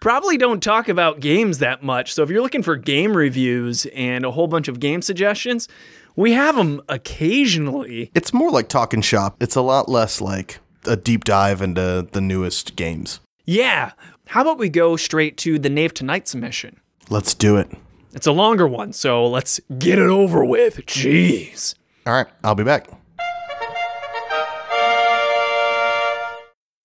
probably 0.00 0.36
don't 0.36 0.62
talk 0.62 0.88
about 0.88 1.20
games 1.20 1.58
that 1.58 1.82
much. 1.82 2.12
So 2.12 2.22
if 2.22 2.30
you're 2.30 2.42
looking 2.42 2.62
for 2.62 2.76
game 2.76 3.16
reviews 3.16 3.86
and 3.94 4.24
a 4.24 4.30
whole 4.30 4.46
bunch 4.46 4.68
of 4.68 4.78
game 4.78 5.00
suggestions, 5.02 5.68
we 6.16 6.32
have 6.32 6.54
them 6.54 6.82
occasionally. 6.88 8.10
It's 8.14 8.32
more 8.34 8.50
like 8.50 8.68
talking 8.68 9.00
shop. 9.00 9.36
It's 9.40 9.56
a 9.56 9.62
lot 9.62 9.88
less 9.88 10.20
like 10.20 10.58
a 10.84 10.96
deep 10.96 11.24
dive 11.24 11.62
into 11.62 12.06
the 12.12 12.20
newest 12.20 12.76
games. 12.76 13.20
Yeah, 13.46 13.92
how 14.26 14.42
about 14.42 14.58
we 14.58 14.68
go 14.68 14.96
straight 14.96 15.36
to 15.38 15.58
the 15.58 15.68
Knave 15.68 15.94
Tonight 15.94 16.28
submission? 16.28 16.80
Let's 17.10 17.34
do 17.34 17.56
it. 17.56 17.70
It's 18.14 18.26
a 18.26 18.32
longer 18.32 18.66
one, 18.66 18.92
so 18.92 19.26
let's 19.26 19.60
get 19.78 19.98
it 19.98 20.08
over 20.08 20.44
with. 20.44 20.76
Jeez. 20.86 21.74
All 22.06 22.12
right, 22.12 22.26
I'll 22.44 22.54
be 22.54 22.64
back. 22.64 22.88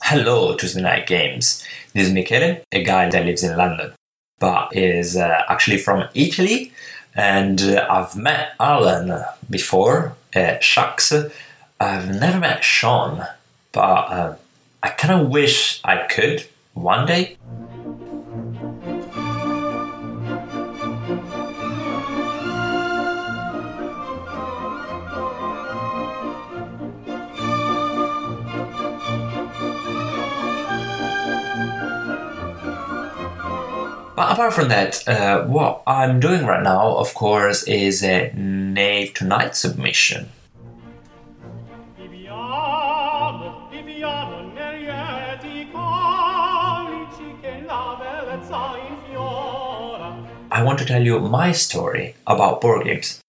Hello, 0.03 0.56
Tuesday 0.56 0.82
Knight 0.82 1.06
Games. 1.06 1.65
This 1.94 2.08
is 2.08 2.13
Michele, 2.13 2.62
a 2.72 2.84
guy 2.84 3.10
that 3.10 3.25
lives 3.25 3.44
in 3.44 3.58
London, 3.58 3.94
but 4.39 4.75
is 4.75 5.17
uh, 5.17 5.44
actually 5.50 5.77
from 5.77 6.08
Italy. 6.13 6.72
And 7.15 7.62
uh, 7.62 7.86
I've 7.89 8.15
met 8.15 8.53
Alan 8.60 9.24
before 9.50 10.15
at 10.34 10.62
SHUX. 10.62 11.32
I've 11.79 12.10
never 12.10 12.39
met 12.39 12.63
Sean, 12.63 13.25
but 13.72 13.82
uh, 13.82 14.36
I 14.82 14.89
kind 14.89 15.22
of 15.22 15.29
wish 15.29 15.82
I 15.84 16.06
could 16.08 16.46
one 16.81 17.05
day. 17.05 17.38
But 34.15 34.31
apart 34.31 34.53
from 34.53 34.69
that, 34.69 35.07
uh, 35.07 35.46
what 35.46 35.84
I'm 35.86 36.19
doing 36.19 36.46
right 36.48 36.63
now, 36.63 36.96
of 36.98 37.13
course, 37.13 37.62
is 37.63 38.03
a 38.03 38.31
knave 38.34 39.13
to 39.15 39.25
knight 39.25 39.55
submission. 39.55 40.29
I 50.57 50.63
want 50.63 50.79
to 50.79 50.85
tell 50.85 51.03
you 51.03 51.19
my 51.19 51.51
story 51.51 52.15
about 52.25 52.61
board 52.61 52.85
games. 52.85 53.21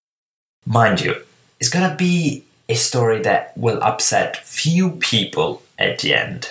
Mind 0.64 1.02
you, 1.02 1.14
it's 1.60 1.68
gonna 1.68 1.94
be 1.94 2.44
a 2.70 2.74
story 2.74 3.20
that 3.20 3.52
will 3.54 3.82
upset 3.82 4.38
few 4.38 4.92
people 4.92 5.60
at 5.78 5.98
the 5.98 6.14
end. 6.14 6.48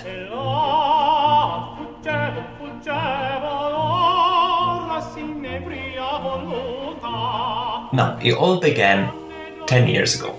Now, 7.91 8.19
it 8.21 8.33
all 8.33 8.59
began 8.59 9.11
10 9.65 9.87
years 9.87 10.13
ago. 10.13 10.35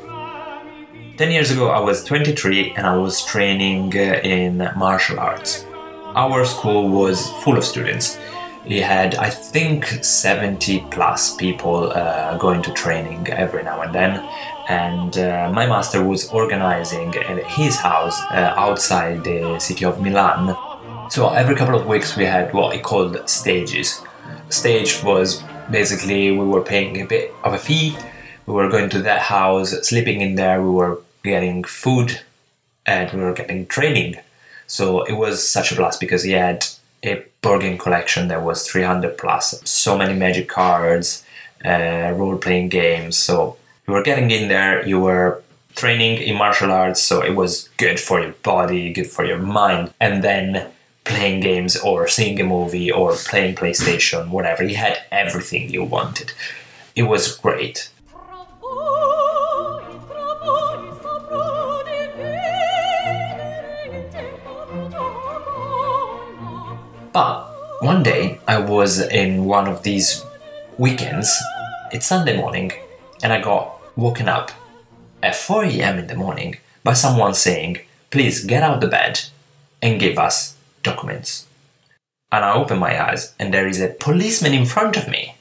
10 1.17 1.33
years 1.33 1.51
ago, 1.51 1.71
I 1.71 1.81
was 1.81 2.05
23 2.05 2.75
and 2.77 2.87
I 2.87 2.97
was 2.97 3.25
training 3.25 3.93
uh, 3.97 4.21
in 4.23 4.59
martial 4.77 5.19
arts. 5.19 5.67
Our 6.15 6.45
school 6.45 6.89
was 6.91 7.29
full 7.43 7.59
of 7.59 7.65
students. 7.65 8.21
We 8.69 8.81
had, 8.81 9.15
I 9.15 9.31
think, 9.31 9.87
70 9.87 10.87
plus 10.91 11.35
people 11.37 11.91
uh, 11.91 12.37
going 12.37 12.63
to 12.63 12.73
training 12.73 13.29
every 13.29 13.63
now 13.63 13.81
and 13.81 13.95
then. 13.95 14.29
And 14.69 15.17
uh, 15.17 15.51
my 15.53 15.67
master 15.67 16.05
was 16.05 16.29
organizing 16.29 17.15
at 17.17 17.45
his 17.47 17.77
house 17.77 18.21
uh, 18.31 18.53
outside 18.57 19.25
the 19.25 19.59
city 19.59 19.87
of 19.87 20.03
Milan. 20.03 20.55
So 21.11 21.31
every 21.31 21.57
couple 21.57 21.75
of 21.75 21.87
weeks, 21.87 22.17
we 22.17 22.27
had 22.27 22.53
what 22.53 22.75
he 22.75 22.81
called 22.81 23.27
stages. 23.29 24.03
Stage 24.51 25.03
was 25.03 25.43
basically 25.71 26.33
we 26.33 26.45
were 26.45 26.61
paying 26.61 27.01
a 27.01 27.07
bit 27.07 27.33
of 27.45 27.55
a 27.55 27.59
fee 27.59 27.97
we 28.49 28.55
were 28.55 28.71
going 28.71 28.89
to 28.89 29.03
that 29.03 29.21
house, 29.21 29.73
sleeping 29.87 30.23
in 30.23 30.37
there, 30.37 30.63
we 30.63 30.71
were 30.71 31.03
getting 31.23 31.65
food, 31.65 32.23
and 32.87 33.13
we 33.13 33.21
were 33.21 33.35
getting 33.35 33.67
training. 33.67 34.17
So 34.67 35.03
it 35.03 35.13
was 35.13 35.47
such 35.47 35.71
a 35.71 35.77
blast 35.77 36.01
because 36.01 36.23
he 36.23 36.33
had 36.33 36.67
a 37.03 37.25
board 37.43 37.79
collection 37.79 38.29
that 38.29 38.43
was 38.43 38.67
300 38.67 39.17
plus, 39.17 39.61
so 39.69 39.97
many 39.97 40.15
magic 40.15 40.49
cards, 40.49 41.25
uh, 41.65 42.13
role 42.15 42.37
playing 42.37 42.69
games. 42.69 43.17
So 43.17 43.57
you 43.87 43.95
were 43.95 44.03
getting 44.03 44.31
in 44.31 44.49
there, 44.49 44.87
you 44.87 45.01
were 45.01 45.43
training 45.75 46.19
in 46.19 46.37
martial 46.37 46.73
arts, 46.73 47.01
so 47.03 47.23
it 47.23 47.35
was 47.37 47.69
good 47.77 48.01
for 48.01 48.21
your 48.21 48.33
body, 48.43 48.93
good 48.93 49.11
for 49.11 49.25
your 49.25 49.39
mind, 49.39 49.93
and 50.01 50.23
then 50.25 50.71
playing 51.05 51.41
games 51.41 51.77
or 51.77 52.07
seeing 52.07 52.41
a 52.41 52.45
movie 52.45 52.91
or 52.91 53.15
playing 53.15 53.55
PlayStation, 53.55 54.29
whatever. 54.31 54.63
You 54.63 54.77
had 54.77 54.99
everything 55.11 55.71
you 55.71 55.85
wanted. 55.85 56.33
It 56.95 57.05
was 57.05 57.37
great. 57.37 57.91
But 67.19 67.51
one 67.81 68.05
day 68.05 68.39
I 68.47 68.59
was 68.59 69.01
in 69.01 69.45
one 69.45 69.67
of 69.67 69.83
these 69.83 70.25
weekends, 70.79 71.29
it's 71.91 72.07
Sunday 72.07 72.37
morning, 72.37 72.71
and 73.25 73.33
I 73.33 73.41
got 73.41 73.81
woken 73.97 74.29
up 74.29 74.53
at 75.21 75.35
4 75.35 75.65
am 75.65 75.99
in 75.99 76.07
the 76.07 76.15
morning 76.15 76.59
by 76.85 76.93
someone 76.93 77.35
saying, 77.35 77.81
Please 78.13 78.45
get 78.45 78.63
out 78.63 78.75
of 78.75 78.81
the 78.81 78.87
bed 78.87 79.19
and 79.83 79.99
give 79.99 80.17
us 80.17 80.55
documents. 80.85 81.49
And 82.31 82.45
I 82.45 82.55
open 82.55 82.79
my 82.79 82.95
eyes, 83.05 83.35
and 83.37 83.53
there 83.53 83.67
is 83.67 83.81
a 83.81 83.89
policeman 83.89 84.55
in 84.55 84.65
front 84.65 84.97
of 84.97 85.09
me. 85.09 85.35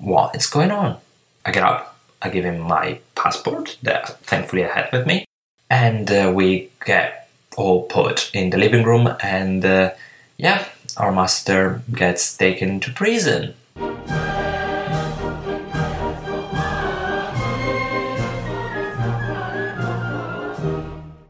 What 0.00 0.34
is 0.34 0.48
going 0.48 0.72
on? 0.72 0.98
I 1.46 1.52
get 1.52 1.62
up, 1.62 1.96
I 2.20 2.28
give 2.28 2.44
him 2.44 2.58
my 2.58 2.98
passport 3.14 3.78
that 3.84 4.18
thankfully 4.22 4.64
I 4.64 4.74
had 4.74 4.90
with 4.92 5.06
me, 5.06 5.26
and 5.70 6.10
uh, 6.10 6.32
we 6.34 6.70
get 6.84 7.30
all 7.56 7.84
put 7.84 8.32
in 8.34 8.50
the 8.50 8.58
living 8.58 8.82
room, 8.82 9.14
and 9.22 9.64
uh, 9.64 9.92
yeah, 10.38 10.66
our 10.96 11.12
master 11.12 11.82
gets 11.92 12.36
taken 12.36 12.80
to 12.80 12.92
prison. 12.92 13.54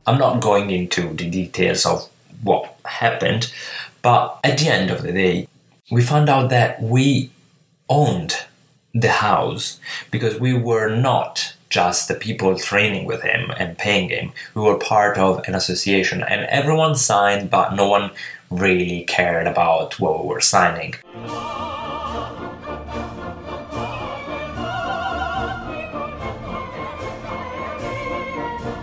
I'm 0.07 0.19
not 0.19 0.41
going 0.41 0.71
into 0.71 1.13
the 1.13 1.29
details 1.29 1.85
of 1.85 2.09
what 2.43 2.75
happened, 2.87 3.53
but 4.01 4.41
at 4.43 4.57
the 4.57 4.69
end 4.69 4.91
of 4.91 5.03
the 5.03 5.13
day, 5.13 5.47
we 5.91 6.01
found 6.01 6.31
out 6.31 6.49
that 6.49 6.81
we 6.81 7.31
owned 7.91 8.47
the 9.01 9.11
house 9.11 9.79
because 10.11 10.41
we 10.41 10.55
were 10.55 10.89
not 10.89 11.55
just 11.69 12.09
the 12.09 12.15
people 12.15 12.59
training 12.59 13.07
with 13.07 13.23
him 13.23 13.51
and 13.59 13.77
paying 13.77 14.09
him. 14.09 14.33
We 14.55 14.63
were 14.63 14.79
part 14.79 15.19
of 15.19 15.47
an 15.47 15.55
association, 15.55 16.23
and 16.23 16.47
everyone 16.47 16.95
signed, 16.95 17.51
but 17.51 17.75
no 17.75 17.89
one 17.89 18.13
really 18.51 19.05
cared 19.05 19.47
about 19.47 19.99
what 19.99 20.23
we 20.23 20.29
were 20.29 20.41
signing. 20.41 20.95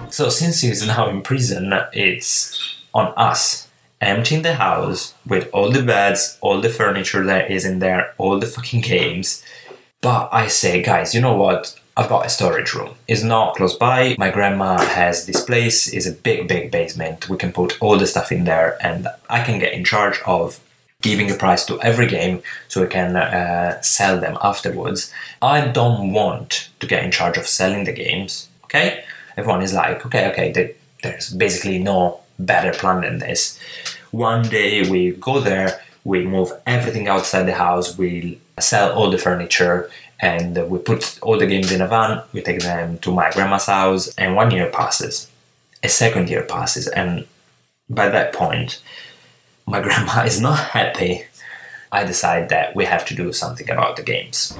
So, 0.09 0.29
since 0.29 0.61
he's 0.61 0.85
now 0.85 1.09
in 1.09 1.23
prison, 1.23 1.73
it's 1.93 2.77
on 2.93 3.13
us 3.17 3.67
emptying 3.99 4.43
the 4.43 4.55
house 4.55 5.15
with 5.25 5.49
all 5.53 5.71
the 5.71 5.81
beds, 5.81 6.37
all 6.41 6.61
the 6.61 6.69
furniture 6.69 7.25
that 7.25 7.49
is 7.49 7.65
in 7.65 7.79
there, 7.79 8.13
all 8.17 8.37
the 8.37 8.45
fucking 8.45 8.81
games. 8.81 9.43
But 10.03 10.29
I 10.31 10.47
say, 10.47 10.81
guys, 10.83 11.15
you 11.15 11.21
know 11.21 11.35
what? 11.35 11.79
I've 11.95 12.09
got 12.09 12.25
a 12.25 12.29
storage 12.29 12.73
room. 12.73 12.95
It's 13.07 13.23
not 13.23 13.55
close 13.55 13.75
by. 13.75 14.15
My 14.19 14.31
grandma 14.31 14.77
has 14.79 15.25
this 15.25 15.41
place. 15.43 15.87
It's 15.93 16.07
a 16.07 16.11
big, 16.11 16.47
big 16.47 16.71
basement. 16.71 17.29
We 17.29 17.37
can 17.37 17.51
put 17.53 17.81
all 17.81 17.97
the 17.97 18.07
stuff 18.07 18.31
in 18.31 18.43
there, 18.45 18.77
and 18.85 19.07
I 19.29 19.43
can 19.43 19.59
get 19.59 19.73
in 19.73 19.83
charge 19.85 20.19
of 20.25 20.59
giving 21.01 21.29
a 21.31 21.35
price 21.35 21.65
to 21.67 21.79
every 21.81 22.07
game 22.07 22.41
so 22.67 22.81
we 22.81 22.87
can 22.87 23.15
uh, 23.15 23.79
sell 23.81 24.19
them 24.19 24.37
afterwards. 24.41 25.13
I 25.41 25.67
don't 25.67 26.13
want 26.13 26.69
to 26.79 26.87
get 26.87 27.03
in 27.03 27.11
charge 27.11 27.37
of 27.37 27.47
selling 27.47 27.83
the 27.85 27.93
games. 27.93 28.49
Okay, 28.65 29.03
everyone 29.37 29.61
is 29.61 29.73
like, 29.73 30.05
okay, 30.05 30.29
okay. 30.31 30.51
there- 30.51 30.73
There's 31.03 31.29
basically 31.45 31.79
no 31.79 32.19
better 32.39 32.71
plan 32.81 33.01
than 33.01 33.19
this. 33.19 33.59
One 34.11 34.43
day 34.59 34.89
we 34.89 35.01
go 35.29 35.39
there, 35.41 35.69
we 36.05 36.25
move 36.25 36.49
everything 36.65 37.07
outside 37.09 37.43
the 37.45 37.53
house, 37.67 37.97
we 37.97 38.39
sell 38.59 38.91
all 38.93 39.09
the 39.09 39.17
furniture, 39.17 39.89
and 40.19 40.69
we 40.69 40.79
put 40.79 41.19
all 41.21 41.37
the 41.37 41.47
games 41.47 41.71
in 41.71 41.81
a 41.81 41.87
van. 41.87 42.21
We 42.33 42.41
take 42.41 42.61
them 42.61 42.97
to 42.99 43.11
my 43.11 43.31
grandma's 43.31 43.65
house, 43.65 44.13
and 44.15 44.35
one 44.35 44.51
year 44.51 44.69
passes, 44.69 45.29
a 45.81 45.89
second 45.89 46.29
year 46.29 46.43
passes, 46.43 46.87
and 46.87 47.25
by 47.89 48.09
that 48.09 48.33
point, 48.33 48.81
my 49.65 49.81
grandma 49.85 50.23
is 50.23 50.39
not 50.39 50.59
happy. 50.59 51.25
I 51.91 52.03
decide 52.05 52.49
that 52.49 52.75
we 52.75 52.85
have 52.85 53.05
to 53.05 53.15
do 53.15 53.31
something 53.33 53.69
about 53.69 53.97
the 53.97 54.03
games. 54.03 54.57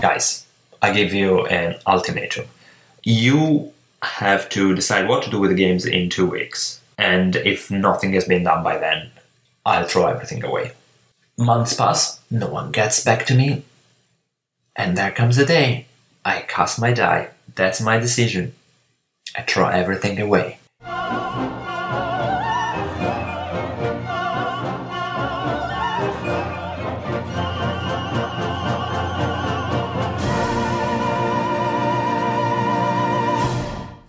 Guys, 0.00 0.46
I 0.82 0.92
give 0.92 1.12
you 1.12 1.46
an 1.46 1.76
ultimatum. 1.86 2.46
You 3.04 3.72
have 4.02 4.48
to 4.48 4.74
decide 4.74 5.06
what 5.08 5.22
to 5.24 5.30
do 5.30 5.38
with 5.38 5.50
the 5.50 5.56
games 5.56 5.84
in 5.84 6.08
two 6.08 6.26
weeks, 6.26 6.79
and 7.00 7.34
if 7.36 7.70
nothing 7.70 8.12
has 8.12 8.26
been 8.26 8.44
done 8.44 8.62
by 8.62 8.76
then, 8.76 9.10
I'll 9.64 9.88
throw 9.88 10.06
everything 10.06 10.44
away. 10.44 10.72
Months 11.38 11.72
pass, 11.72 12.20
no 12.30 12.46
one 12.46 12.70
gets 12.72 13.02
back 13.02 13.24
to 13.26 13.34
me. 13.34 13.62
And 14.76 14.98
there 14.98 15.10
comes 15.10 15.36
the 15.36 15.46
day. 15.46 15.86
I 16.26 16.42
cast 16.42 16.78
my 16.78 16.92
die. 16.92 17.30
That's 17.54 17.80
my 17.80 17.98
decision. 17.98 18.52
I 19.34 19.42
throw 19.42 19.68
everything 19.68 20.20
away. 20.20 20.58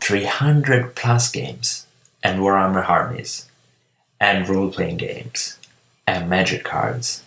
Three 0.02 0.26
hundred 0.26 0.94
plus 0.96 1.32
games 1.32 1.88
and 2.24 2.40
Warhammer 2.40 2.88
armies 2.88 3.50
and 4.20 4.48
role-playing 4.48 4.98
games 4.98 5.58
and 6.06 6.30
magic 6.30 6.64
cards 6.64 7.24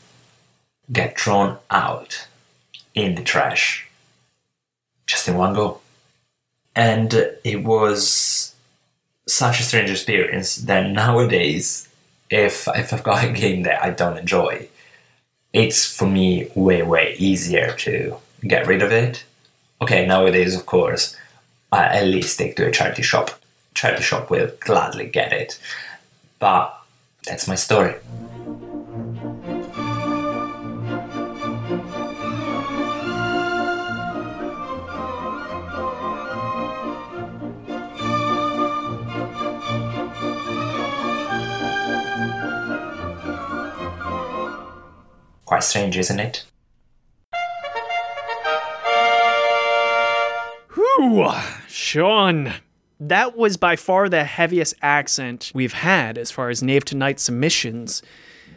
get 0.93 1.19
thrown 1.19 1.59
out 1.71 2.27
in 2.95 3.15
the 3.15 3.23
trash 3.23 3.89
just 5.07 5.29
in 5.29 5.37
one 5.37 5.55
go. 5.55 5.81
And 6.77 7.13
it 7.45 7.65
was 7.65 8.55
such 9.27 9.61
a 9.61 9.63
strange 9.63 9.91
experience 9.91 10.57
that 10.57 10.91
nowadays, 10.91 11.89
if, 12.31 12.69
if 12.69 12.93
I've 12.93 13.03
got 13.03 13.25
a 13.25 13.33
game 13.33 13.63
that 13.63 13.83
I 13.83 13.91
don't 13.91 14.19
enjoy, 14.19 14.69
it's 15.53 15.97
for 15.97 16.07
me 16.07 16.51
way, 16.55 16.83
way 16.83 17.15
easier 17.19 17.73
to 17.79 18.17
get 18.47 18.67
rid 18.67 18.83
of 18.83 18.93
it. 18.93 19.25
Okay, 19.81 20.07
nowadays, 20.07 20.57
of 20.57 20.67
course, 20.67 21.17
I 21.71 21.85
at 21.85 22.07
least 22.07 22.39
take 22.39 22.57
to 22.57 22.67
a 22.67 22.73
charity 22.73 23.03
shop. 23.03 23.31
Charity 23.75 24.03
shop 24.03 24.31
will 24.31 24.51
gladly 24.61 25.07
get 25.07 25.33
it. 25.33 25.59
But 26.39 26.75
that's 27.27 27.49
my 27.49 27.55
story. 27.55 27.97
Quite 45.45 45.63
strange, 45.63 45.97
isn't 45.99 46.21
it? 46.21 46.45
Whew, 50.75 51.31
Sean. 51.69 52.55
That 53.09 53.37
was 53.37 53.59
by 53.59 53.77
far 53.77 54.09
the 54.09 54.25
heaviest 54.25 54.75
accent 54.81 55.53
we've 55.55 55.75
had 55.75 56.17
as 56.17 56.31
far 56.31 56.49
as 56.49 56.63
Knave 56.63 56.87
to 56.87 56.97
Knight 56.97 57.21
submissions. 57.21 58.03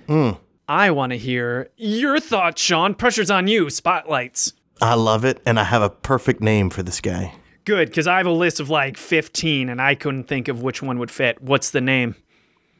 Hmm. 0.07 0.31
I 0.69 0.89
want 0.91 1.11
to 1.11 1.17
hear 1.17 1.69
your 1.75 2.21
thoughts, 2.21 2.61
Sean. 2.61 2.95
Pressure's 2.95 3.29
on 3.29 3.49
you. 3.49 3.69
Spotlights. 3.69 4.53
I 4.81 4.93
love 4.93 5.25
it, 5.25 5.41
and 5.45 5.59
I 5.59 5.65
have 5.65 5.81
a 5.81 5.89
perfect 5.89 6.39
name 6.39 6.69
for 6.69 6.81
this 6.81 7.01
guy. 7.01 7.33
Good, 7.65 7.89
because 7.89 8.07
I 8.07 8.15
have 8.17 8.25
a 8.25 8.31
list 8.31 8.61
of 8.61 8.69
like 8.69 8.95
15 8.95 9.67
and 9.67 9.81
I 9.81 9.95
couldn't 9.95 10.29
think 10.29 10.47
of 10.47 10.61
which 10.61 10.81
one 10.81 10.97
would 10.99 11.11
fit. 11.11 11.41
What's 11.41 11.69
the 11.69 11.81
name? 11.81 12.15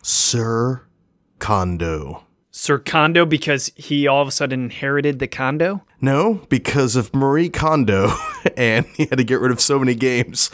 Sir 0.02 0.84
Condo. 1.40 2.24
Sir 2.50 2.80
Condo, 2.80 3.26
because 3.26 3.74
he 3.76 4.08
all 4.08 4.22
of 4.22 4.30
a 4.30 4.32
sudden 4.32 4.64
inherited 4.64 5.20
the 5.20 5.28
condo? 5.28 5.84
No, 6.00 6.46
because 6.48 6.96
of 6.96 7.14
Marie 7.14 7.50
Kondo, 7.50 8.14
and 8.58 8.86
he 8.96 9.06
had 9.08 9.18
to 9.18 9.26
get 9.26 9.42
rid 9.42 9.52
of 9.52 9.60
so 9.60 9.78
many 9.78 9.96
games. 9.96 10.50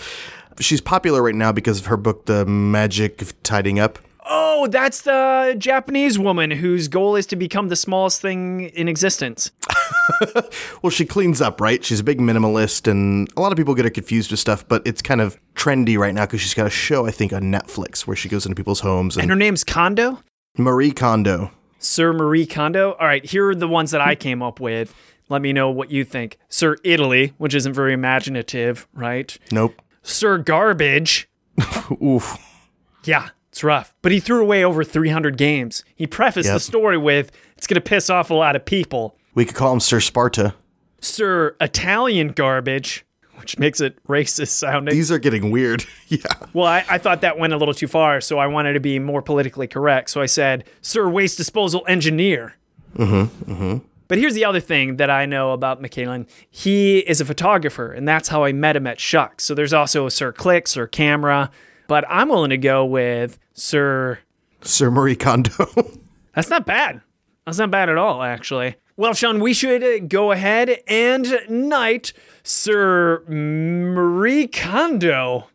She's 0.59 0.81
popular 0.81 1.21
right 1.21 1.35
now 1.35 1.51
because 1.51 1.79
of 1.79 1.87
her 1.87 1.97
book, 1.97 2.25
The 2.25 2.45
Magic 2.45 3.21
of 3.21 3.41
Tidying 3.43 3.79
Up. 3.79 3.99
Oh, 4.25 4.67
that's 4.67 5.01
the 5.01 5.53
Japanese 5.57 6.17
woman 6.17 6.49
whose 6.51 6.87
goal 6.87 7.17
is 7.17 7.25
to 7.27 7.35
become 7.35 7.67
the 7.67 7.75
smallest 7.75 8.21
thing 8.21 8.61
in 8.69 8.87
existence. 8.87 9.51
Well, 10.81 10.89
she 10.89 11.05
cleans 11.05 11.39
up, 11.39 11.61
right? 11.61 11.83
She's 11.83 12.01
a 12.01 12.03
big 12.03 12.19
minimalist, 12.19 12.89
and 12.91 13.29
a 13.37 13.41
lot 13.41 13.53
of 13.53 13.57
people 13.57 13.73
get 13.73 13.85
her 13.85 13.91
confused 13.91 14.31
with 14.31 14.39
stuff, 14.39 14.67
but 14.67 14.85
it's 14.85 15.01
kind 15.01 15.21
of 15.21 15.39
trendy 15.55 15.97
right 15.97 16.13
now 16.13 16.25
because 16.25 16.41
she's 16.41 16.53
got 16.53 16.67
a 16.67 16.69
show, 16.69 17.05
I 17.05 17.11
think, 17.11 17.31
on 17.31 17.43
Netflix 17.43 18.01
where 18.05 18.15
she 18.15 18.27
goes 18.27 18.45
into 18.45 18.55
people's 18.55 18.81
homes. 18.81 19.15
And, 19.15 19.23
And 19.23 19.29
her 19.31 19.35
name's 19.37 19.63
Kondo? 19.63 20.21
Marie 20.57 20.91
Kondo. 20.91 21.51
Sir 21.79 22.11
Marie 22.11 22.45
Kondo. 22.45 22.93
All 22.93 23.07
right, 23.07 23.23
here 23.23 23.47
are 23.49 23.55
the 23.55 23.67
ones 23.67 23.91
that 23.91 24.01
I 24.01 24.15
came 24.15 24.41
up 24.43 24.59
with. 24.59 24.93
Let 25.29 25.41
me 25.41 25.53
know 25.53 25.69
what 25.69 25.89
you 25.89 26.03
think. 26.03 26.37
Sir 26.49 26.75
Italy, 26.83 27.33
which 27.37 27.55
isn't 27.55 27.73
very 27.73 27.93
imaginative, 27.93 28.87
right? 28.93 29.37
Nope. 29.51 29.81
Sir 30.03 30.37
Garbage. 30.37 31.27
Oof. 32.03 32.37
Yeah, 33.05 33.29
it's 33.51 33.63
rough. 33.63 33.93
But 34.01 34.11
he 34.11 34.19
threw 34.19 34.41
away 34.41 34.63
over 34.63 34.83
300 34.83 35.37
games. 35.37 35.83
He 35.95 36.05
prefaced 36.07 36.51
the 36.51 36.59
story 36.59 36.97
with, 36.97 37.31
it's 37.57 37.67
going 37.67 37.75
to 37.75 37.81
piss 37.81 38.09
off 38.09 38.29
a 38.29 38.33
lot 38.33 38.55
of 38.55 38.65
people. 38.65 39.17
We 39.33 39.45
could 39.45 39.55
call 39.55 39.73
him 39.73 39.79
Sir 39.79 39.99
Sparta. 39.99 40.53
Sir 40.99 41.55
Italian 41.59 42.29
Garbage, 42.29 43.05
which 43.35 43.57
makes 43.59 43.81
it 43.81 44.01
racist 44.07 44.49
sounding. 44.49 44.93
These 44.93 45.11
are 45.11 45.19
getting 45.19 45.51
weird. 45.51 45.85
yeah. 46.07 46.19
Well, 46.53 46.67
I, 46.67 46.85
I 46.89 46.97
thought 46.97 47.21
that 47.21 47.37
went 47.37 47.53
a 47.53 47.57
little 47.57 47.73
too 47.73 47.87
far, 47.87 48.21
so 48.21 48.37
I 48.39 48.47
wanted 48.47 48.73
to 48.73 48.79
be 48.79 48.99
more 48.99 49.21
politically 49.21 49.67
correct. 49.67 50.09
So 50.09 50.21
I 50.21 50.27
said, 50.27 50.63
Sir 50.81 51.09
Waste 51.09 51.37
Disposal 51.37 51.83
Engineer. 51.87 52.55
Mm-hmm. 52.95 53.51
Mm-hmm. 53.51 53.77
But 54.13 54.19
here's 54.19 54.35
the 54.35 54.45
other 54.45 54.59
thing 54.59 54.97
that 54.97 55.09
I 55.09 55.25
know 55.25 55.53
about 55.53 55.81
Michaelan. 55.81 56.27
He 56.51 56.99
is 56.99 57.19
a 57.19 57.25
photographer, 57.25 57.91
and 57.91 58.07
that's 58.07 58.27
how 58.27 58.43
I 58.43 58.51
met 58.53 58.75
him 58.75 58.85
at 58.85 58.99
SHUX. 58.99 59.41
So 59.41 59.55
there's 59.55 59.73
also 59.73 60.05
a 60.05 60.11
Sir 60.11 60.31
Click, 60.31 60.67
Sir 60.67 60.85
Camera. 60.85 61.49
But 61.87 62.05
I'm 62.07 62.29
willing 62.29 62.51
to 62.51 62.57
go 62.59 62.85
with 62.85 63.39
Sir. 63.53 64.19
Sir 64.61 64.91
Marie 64.91 65.15
Kondo. 65.15 65.49
That's 66.35 66.51
not 66.51 66.67
bad. 66.67 67.01
That's 67.47 67.57
not 67.57 67.71
bad 67.71 67.89
at 67.89 67.97
all, 67.97 68.21
actually. 68.21 68.75
Well, 68.97 69.15
Sean, 69.15 69.39
we 69.39 69.51
should 69.51 70.09
go 70.09 70.31
ahead 70.31 70.77
and 70.87 71.35
knight 71.49 72.13
Sir 72.43 73.23
Marie 73.27 74.45
Kondo. 74.45 75.47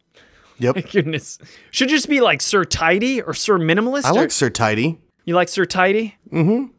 yep. 0.58 0.74
My 0.74 0.80
Goodness. 0.92 1.38
Should 1.70 1.90
just 1.90 2.08
be 2.08 2.20
like 2.20 2.42
Sir 2.42 2.64
Tidy 2.64 3.22
or 3.22 3.34
Sir 3.34 3.56
Minimalist. 3.56 4.06
I 4.06 4.10
or- 4.10 4.14
like 4.14 4.32
Sir 4.32 4.50
Tidy. 4.50 4.98
You 5.26 5.36
like 5.36 5.48
Sir 5.48 5.64
Tidy? 5.64 6.16
Mm-hmm. 6.32 6.72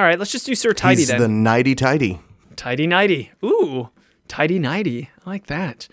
All 0.00 0.06
right, 0.06 0.18
let's 0.18 0.32
just 0.32 0.46
do 0.46 0.54
Sir 0.54 0.72
Tidy 0.72 1.02
He's 1.02 1.08
then. 1.08 1.20
the 1.20 1.28
nighty 1.28 1.74
tidy. 1.74 2.20
Tidy 2.56 2.86
Nighty. 2.86 3.32
Ooh, 3.44 3.90
Tidy 4.28 4.58
Nighty. 4.58 5.10
I 5.26 5.28
like 5.28 5.44
that. 5.48 5.88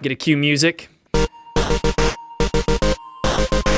Get 0.00 0.12
a 0.12 0.14
cue 0.14 0.36
music. 0.36 0.88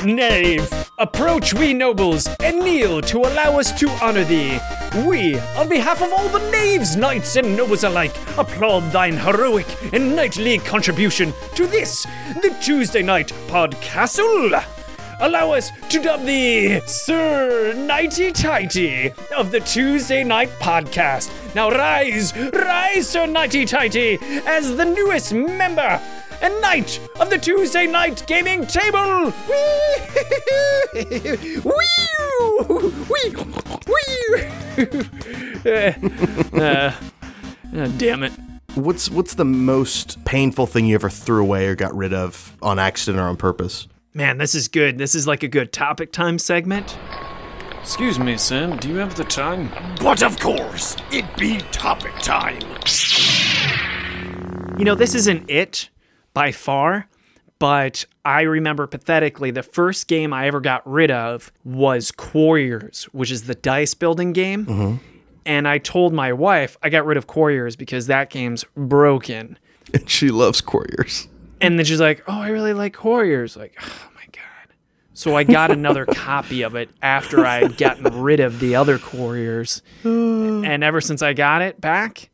Knave, 0.04 0.70
approach 0.98 1.54
we 1.54 1.72
nobles 1.72 2.28
and 2.40 2.60
kneel 2.60 3.00
to 3.00 3.20
allow 3.20 3.58
us 3.58 3.72
to 3.80 3.88
honor 4.04 4.24
thee. 4.24 4.58
We, 5.06 5.38
on 5.56 5.70
behalf 5.70 6.02
of 6.02 6.12
all 6.12 6.28
the 6.28 6.50
knaves, 6.50 6.94
knights, 6.94 7.36
and 7.36 7.56
nobles 7.56 7.84
alike, 7.84 8.14
applaud 8.36 8.92
thine 8.92 9.16
heroic 9.16 9.66
and 9.94 10.14
knightly 10.14 10.58
contribution 10.58 11.32
to 11.54 11.66
this, 11.66 12.02
the 12.42 12.54
Tuesday 12.60 13.00
Knight 13.02 13.28
Podcastle. 13.48 14.62
Allow 15.20 15.52
us 15.52 15.70
to 15.90 16.00
dub 16.00 16.24
thee 16.24 16.80
Sir 16.86 17.74
Nighty 17.74 18.32
Tighty 18.32 19.12
of 19.36 19.50
the 19.50 19.60
Tuesday 19.60 20.24
Knight 20.24 20.48
Podcast. 20.60 21.30
Now 21.54 21.70
rise, 21.70 22.34
rise, 22.52 23.06
Sir 23.06 23.26
Nighty 23.26 23.66
Tighty, 23.66 24.18
as 24.46 24.76
the 24.76 24.84
newest 24.86 25.34
member 25.34 26.00
and 26.40 26.60
knight 26.62 26.98
of 27.20 27.28
the 27.28 27.36
Tuesday 27.36 27.86
Night 27.86 28.24
Gaming 28.26 28.66
Table. 28.66 29.32
Wee! 29.48 29.96
Wee! 31.64 33.34
Wee! 33.86 34.50
uh, 36.54 36.92
uh, 37.76 37.88
damn 37.98 38.22
it. 38.22 38.32
What's 38.74 39.10
what's 39.10 39.34
the 39.34 39.44
most 39.44 40.24
painful 40.24 40.66
thing 40.66 40.86
you 40.86 40.94
ever 40.94 41.10
threw 41.10 41.42
away 41.42 41.66
or 41.66 41.74
got 41.74 41.94
rid 41.94 42.14
of 42.14 42.56
on 42.62 42.78
accident 42.78 43.20
or 43.20 43.26
on 43.28 43.36
purpose? 43.36 43.86
Man, 44.12 44.38
this 44.38 44.56
is 44.56 44.66
good. 44.66 44.98
This 44.98 45.14
is 45.14 45.28
like 45.28 45.44
a 45.44 45.48
good 45.48 45.72
topic 45.72 46.10
time 46.10 46.40
segment. 46.40 46.98
Excuse 47.80 48.18
me, 48.18 48.36
sir. 48.36 48.76
Do 48.78 48.88
you 48.88 48.96
have 48.96 49.14
the 49.14 49.22
time? 49.22 49.70
But 50.00 50.24
of 50.24 50.36
course, 50.40 50.96
it 51.12 51.24
be 51.36 51.58
topic 51.70 52.12
time. 52.14 52.58
You 54.76 54.84
know, 54.84 54.96
this 54.96 55.14
isn't 55.14 55.48
it 55.48 55.90
by 56.34 56.50
far, 56.50 57.06
but 57.60 58.04
I 58.24 58.40
remember 58.40 58.88
pathetically 58.88 59.52
the 59.52 59.62
first 59.62 60.08
game 60.08 60.32
I 60.32 60.48
ever 60.48 60.60
got 60.60 60.84
rid 60.90 61.12
of 61.12 61.52
was 61.62 62.10
Quarriors, 62.10 63.04
which 63.12 63.30
is 63.30 63.44
the 63.44 63.54
dice 63.54 63.94
building 63.94 64.32
game. 64.32 64.66
Mm-hmm. 64.66 64.96
And 65.46 65.68
I 65.68 65.78
told 65.78 66.12
my 66.12 66.32
wife 66.32 66.76
I 66.82 66.88
got 66.88 67.06
rid 67.06 67.16
of 67.16 67.28
Quarriors 67.28 67.76
because 67.76 68.08
that 68.08 68.28
game's 68.28 68.64
broken. 68.76 69.56
And 69.94 70.10
she 70.10 70.30
loves 70.30 70.60
Quarriors. 70.60 71.28
And 71.60 71.78
then 71.78 71.84
she's 71.86 72.00
like, 72.00 72.22
"Oh, 72.26 72.40
I 72.40 72.48
really 72.48 72.72
like 72.72 72.94
Quarriors." 72.94 73.56
Like, 73.56 73.76
oh 73.82 74.08
my 74.14 74.24
god. 74.32 74.74
So 75.14 75.36
I 75.36 75.44
got 75.44 75.70
another 75.70 76.06
copy 76.14 76.62
of 76.62 76.74
it 76.74 76.88
after 77.02 77.44
I 77.44 77.56
had 77.58 77.76
gotten 77.76 78.20
rid 78.22 78.40
of 78.40 78.60
the 78.60 78.76
other 78.76 78.98
Quarriors. 78.98 79.82
and 80.04 80.82
ever 80.84 81.00
since 81.00 81.20
I 81.22 81.32
got 81.34 81.62
it 81.62 81.80
back, 81.80 82.30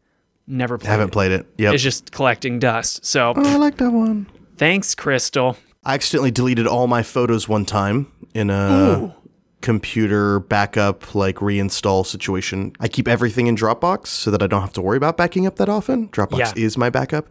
never 0.47 0.79
played 0.79 0.89
Haven't 0.91 1.09
it. 1.09 1.13
played 1.13 1.33
it. 1.33 1.47
Yep. 1.59 1.75
It's 1.75 1.83
just 1.83 2.13
collecting 2.13 2.59
dust. 2.59 3.05
So 3.05 3.33
oh, 3.37 3.43
I 3.55 3.57
like 3.57 3.77
that 3.79 3.91
one. 3.91 4.27
thanks, 4.57 4.95
Crystal. 4.95 5.57
I 5.85 5.95
accidentally 5.95 6.31
deleted 6.33 6.67
all 6.67 6.87
my 6.87 7.03
photos 7.03 7.49
one 7.49 7.65
time 7.65 8.11
in 8.35 8.51
a 8.51 9.15
computer 9.61 10.41
backup, 10.41 11.15
like 11.15 11.37
reinstall 11.37 12.05
situation. 12.07 12.73
I 12.81 12.89
keep 12.89 13.09
everything 13.09 13.47
in 13.49 13.57
Dropbox 13.57 14.07
so 14.09 14.31
that 14.31 14.43
I 14.43 14.47
don't 14.47 14.61
have 14.61 14.73
to 14.75 14.83
worry 14.83 14.97
about 14.97 15.17
backing 15.17 15.47
up 15.47 15.57
that 15.57 15.69
often. 15.69 16.09
Dropbox 16.09 16.39
Yeah. 16.39 16.53
is 16.57 16.77
my 16.79 16.91
backup. 16.91 17.29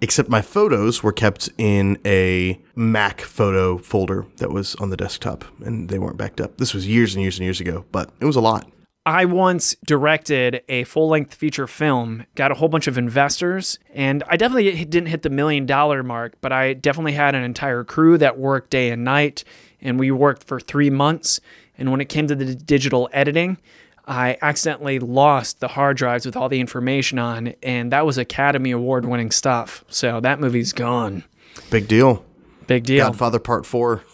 Except 0.00 0.28
my 0.28 0.42
photos 0.42 1.02
were 1.02 1.12
kept 1.12 1.48
in 1.56 1.98
a 2.04 2.60
Mac 2.74 3.22
photo 3.22 3.78
folder 3.78 4.26
that 4.36 4.50
was 4.50 4.74
on 4.76 4.90
the 4.90 4.96
desktop 4.96 5.44
and 5.64 5.88
they 5.88 5.98
weren't 5.98 6.18
backed 6.18 6.40
up. 6.40 6.58
This 6.58 6.74
was 6.74 6.86
years 6.86 7.14
and 7.14 7.22
years 7.22 7.38
and 7.38 7.44
years 7.44 7.60
ago, 7.60 7.86
but 7.92 8.10
it 8.20 8.26
was 8.26 8.36
a 8.36 8.40
lot. 8.42 8.70
I 9.06 9.24
once 9.24 9.76
directed 9.86 10.62
a 10.68 10.82
full 10.82 11.08
length 11.08 11.32
feature 11.32 11.68
film, 11.68 12.26
got 12.34 12.50
a 12.50 12.54
whole 12.54 12.68
bunch 12.68 12.88
of 12.88 12.98
investors, 12.98 13.78
and 13.94 14.24
I 14.26 14.36
definitely 14.36 14.84
didn't 14.84 15.06
hit 15.06 15.22
the 15.22 15.30
million 15.30 15.64
dollar 15.64 16.02
mark, 16.02 16.34
but 16.40 16.52
I 16.52 16.74
definitely 16.74 17.12
had 17.12 17.36
an 17.36 17.44
entire 17.44 17.84
crew 17.84 18.18
that 18.18 18.36
worked 18.36 18.70
day 18.70 18.90
and 18.90 19.04
night, 19.04 19.44
and 19.80 19.96
we 19.96 20.10
worked 20.10 20.42
for 20.42 20.58
three 20.58 20.90
months. 20.90 21.40
And 21.78 21.92
when 21.92 22.00
it 22.00 22.08
came 22.08 22.26
to 22.26 22.34
the 22.34 22.56
digital 22.56 23.08
editing, 23.12 23.58
I 24.06 24.36
accidentally 24.40 24.98
lost 25.00 25.60
the 25.60 25.68
hard 25.68 25.96
drives 25.96 26.24
with 26.26 26.36
all 26.36 26.48
the 26.48 26.60
information 26.60 27.18
on, 27.18 27.54
and 27.62 27.90
that 27.92 28.06
was 28.06 28.18
Academy 28.18 28.70
Award 28.70 29.04
winning 29.04 29.30
stuff. 29.32 29.84
So 29.88 30.20
that 30.20 30.38
movie's 30.40 30.72
gone. 30.72 31.24
Big 31.70 31.88
deal. 31.88 32.24
Big 32.68 32.84
deal. 32.84 33.06
Godfather 33.06 33.38
Part 33.38 33.66
4. 33.66 34.02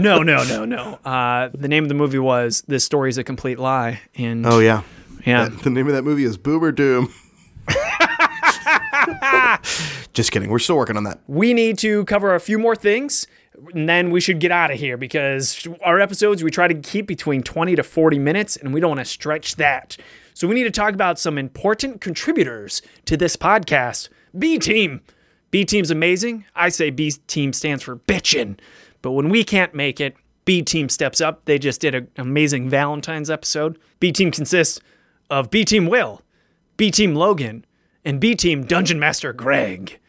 No, 0.00 0.22
no, 0.24 0.42
no, 0.42 0.64
no. 0.64 0.94
Uh, 1.04 1.48
the 1.54 1.68
name 1.68 1.84
of 1.84 1.88
the 1.88 1.94
movie 1.94 2.18
was 2.18 2.64
"This 2.66 2.82
Story 2.84 3.08
Is 3.08 3.18
a 3.18 3.22
Complete 3.22 3.56
Lie," 3.60 4.00
and 4.16 4.44
Oh, 4.44 4.58
yeah. 4.58 4.82
yeah, 5.24 5.48
The 5.48 5.70
name 5.70 5.86
of 5.86 5.92
that 5.92 6.02
movie 6.02 6.24
is 6.24 6.36
Boomer 6.36 6.72
Doom. 6.72 7.14
Just 10.12 10.32
kidding. 10.32 10.50
We're 10.50 10.58
still 10.58 10.76
working 10.76 10.96
on 10.96 11.04
that. 11.04 11.20
we 11.26 11.54
need 11.54 11.78
to 11.78 12.04
cover 12.06 12.34
a 12.34 12.40
few 12.40 12.58
more 12.58 12.74
things 12.76 13.26
and 13.72 13.88
then 13.88 14.10
we 14.10 14.20
should 14.20 14.40
get 14.40 14.50
out 14.50 14.70
of 14.70 14.78
here 14.78 14.96
because 14.96 15.66
our 15.82 16.00
episodes 16.00 16.42
we 16.42 16.50
try 16.50 16.68
to 16.68 16.74
keep 16.74 17.06
between 17.06 17.42
20 17.42 17.76
to 17.76 17.82
40 17.82 18.18
minutes 18.18 18.56
and 18.56 18.74
we 18.74 18.80
don't 18.80 18.90
want 18.90 19.00
to 19.00 19.04
stretch 19.04 19.56
that. 19.56 19.96
So 20.34 20.48
we 20.48 20.54
need 20.54 20.64
to 20.64 20.70
talk 20.70 20.94
about 20.94 21.18
some 21.18 21.38
important 21.38 22.00
contributors 22.00 22.82
to 23.04 23.16
this 23.16 23.36
podcast. 23.36 24.08
B 24.36 24.58
Team. 24.58 25.00
B 25.50 25.64
Team's 25.64 25.90
amazing. 25.90 26.44
I 26.56 26.68
say 26.68 26.90
B 26.90 27.12
Team 27.28 27.52
stands 27.52 27.84
for 27.84 27.96
bitchin'. 27.96 28.58
But 29.02 29.12
when 29.12 29.28
we 29.28 29.44
can't 29.44 29.74
make 29.74 30.00
it, 30.00 30.16
B 30.44 30.62
Team 30.62 30.88
steps 30.88 31.20
up. 31.20 31.44
They 31.44 31.58
just 31.58 31.80
did 31.80 31.94
an 31.94 32.08
amazing 32.16 32.68
Valentine's 32.68 33.30
episode. 33.30 33.78
B 34.00 34.10
Team 34.10 34.30
consists 34.30 34.80
of 35.30 35.50
B 35.50 35.64
Team 35.64 35.86
Will, 35.86 36.22
B 36.76 36.90
Team 36.90 37.14
Logan, 37.14 37.64
and 38.04 38.20
B 38.20 38.34
Team 38.34 38.64
Dungeon 38.64 38.98
Master 38.98 39.32
Greg. 39.32 40.00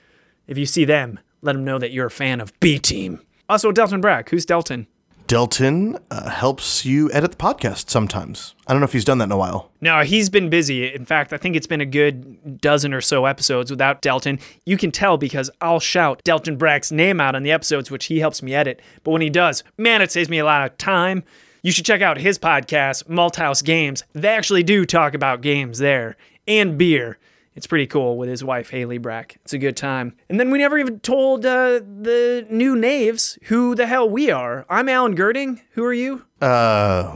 If 0.48 0.58
you 0.58 0.66
see 0.66 0.86
them, 0.86 1.20
let 1.42 1.54
them 1.54 1.64
know 1.64 1.78
that 1.78 1.92
you're 1.92 2.08
a 2.08 2.12
fan 2.12 2.42
of 2.42 2.60
B 2.60 2.80
Team. 2.80 3.22
Also, 3.48 3.72
Delton 3.72 4.02
Brack. 4.02 4.30
Who's 4.30 4.46
Delton? 4.46 4.88
Delton 5.28 5.98
uh, 6.12 6.30
helps 6.30 6.86
you 6.86 7.12
edit 7.12 7.32
the 7.32 7.38
podcast 7.38 7.90
sometimes. 7.90 8.54
I 8.68 8.74
don't 8.74 8.80
know 8.80 8.86
if 8.86 8.94
he's 8.94 9.06
done 9.06 9.18
that 9.18 9.26
in 9.26 9.32
a 9.32 9.38
while. 9.38 9.72
No, 9.82 10.02
he's 10.02 10.30
been 10.30 10.52
busy. 10.52 10.94
In 10.94 11.04
fact, 11.04 11.34
I 11.34 11.38
think 11.38 11.56
it's 11.56 11.66
been 11.66 11.82
a 11.82 11.86
good 11.86 12.62
dozen 12.62 12.94
or 12.94 13.02
so 13.02 13.26
episodes 13.26 13.72
without 13.72 14.04
Delton. 14.04 14.40
You 14.66 14.78
can 14.78 14.92
tell 14.92 15.18
because 15.18 15.50
I'll 15.62 15.80
shout 15.80 16.22
Delton 16.24 16.58
Brack's 16.58 16.92
name 16.92 17.20
out 17.20 17.36
on 17.36 17.42
the 17.42 17.52
episodes, 17.52 17.90
which 17.90 18.06
he 18.06 18.20
helps 18.20 18.44
me 18.44 18.54
edit. 18.54 18.82
But 19.04 19.12
when 19.12 19.22
he 19.22 19.32
does, 19.32 19.64
man, 19.80 20.04
it 20.04 20.12
saves 20.12 20.30
me 20.30 20.38
a 20.38 20.46
lot 20.46 20.64
of 20.64 20.78
time. 20.78 21.24
You 21.64 21.72
should 21.72 21.86
check 21.86 22.04
out 22.04 22.20
his 22.20 22.38
podcast, 22.38 23.06
Malthouse 23.06 23.64
Games. 23.64 24.04
They 24.14 24.28
actually 24.28 24.62
do 24.62 24.86
talk 24.86 25.16
about 25.16 25.42
games 25.42 25.80
there 25.80 26.18
and 26.48 26.78
beer. 26.78 27.18
It's 27.56 27.68
pretty 27.68 27.88
cool 27.88 28.18
with 28.18 28.28
his 28.28 28.44
wife, 28.44 28.70
Haley 28.70 28.98
Brack. 28.98 29.38
It's 29.44 29.54
a 29.54 29.58
good 29.58 29.78
time. 29.78 30.16
And 30.30 30.38
then 30.40 30.52
we 30.52 30.58
never 30.58 30.78
even 30.78 31.00
told 31.00 31.46
uh, 31.46 31.80
the 31.80 32.46
new 32.50 32.76
knaves 32.76 33.40
who 33.44 33.76
the 33.76 33.88
hell 33.88 34.10
we 34.10 34.30
are. 34.30 34.66
I'm 34.70 34.90
Alan 34.90 35.16
Gerding. 35.16 35.62
Who 35.72 35.86
are 35.86 35.94
you? 35.94 36.26
Uh, 36.42 37.14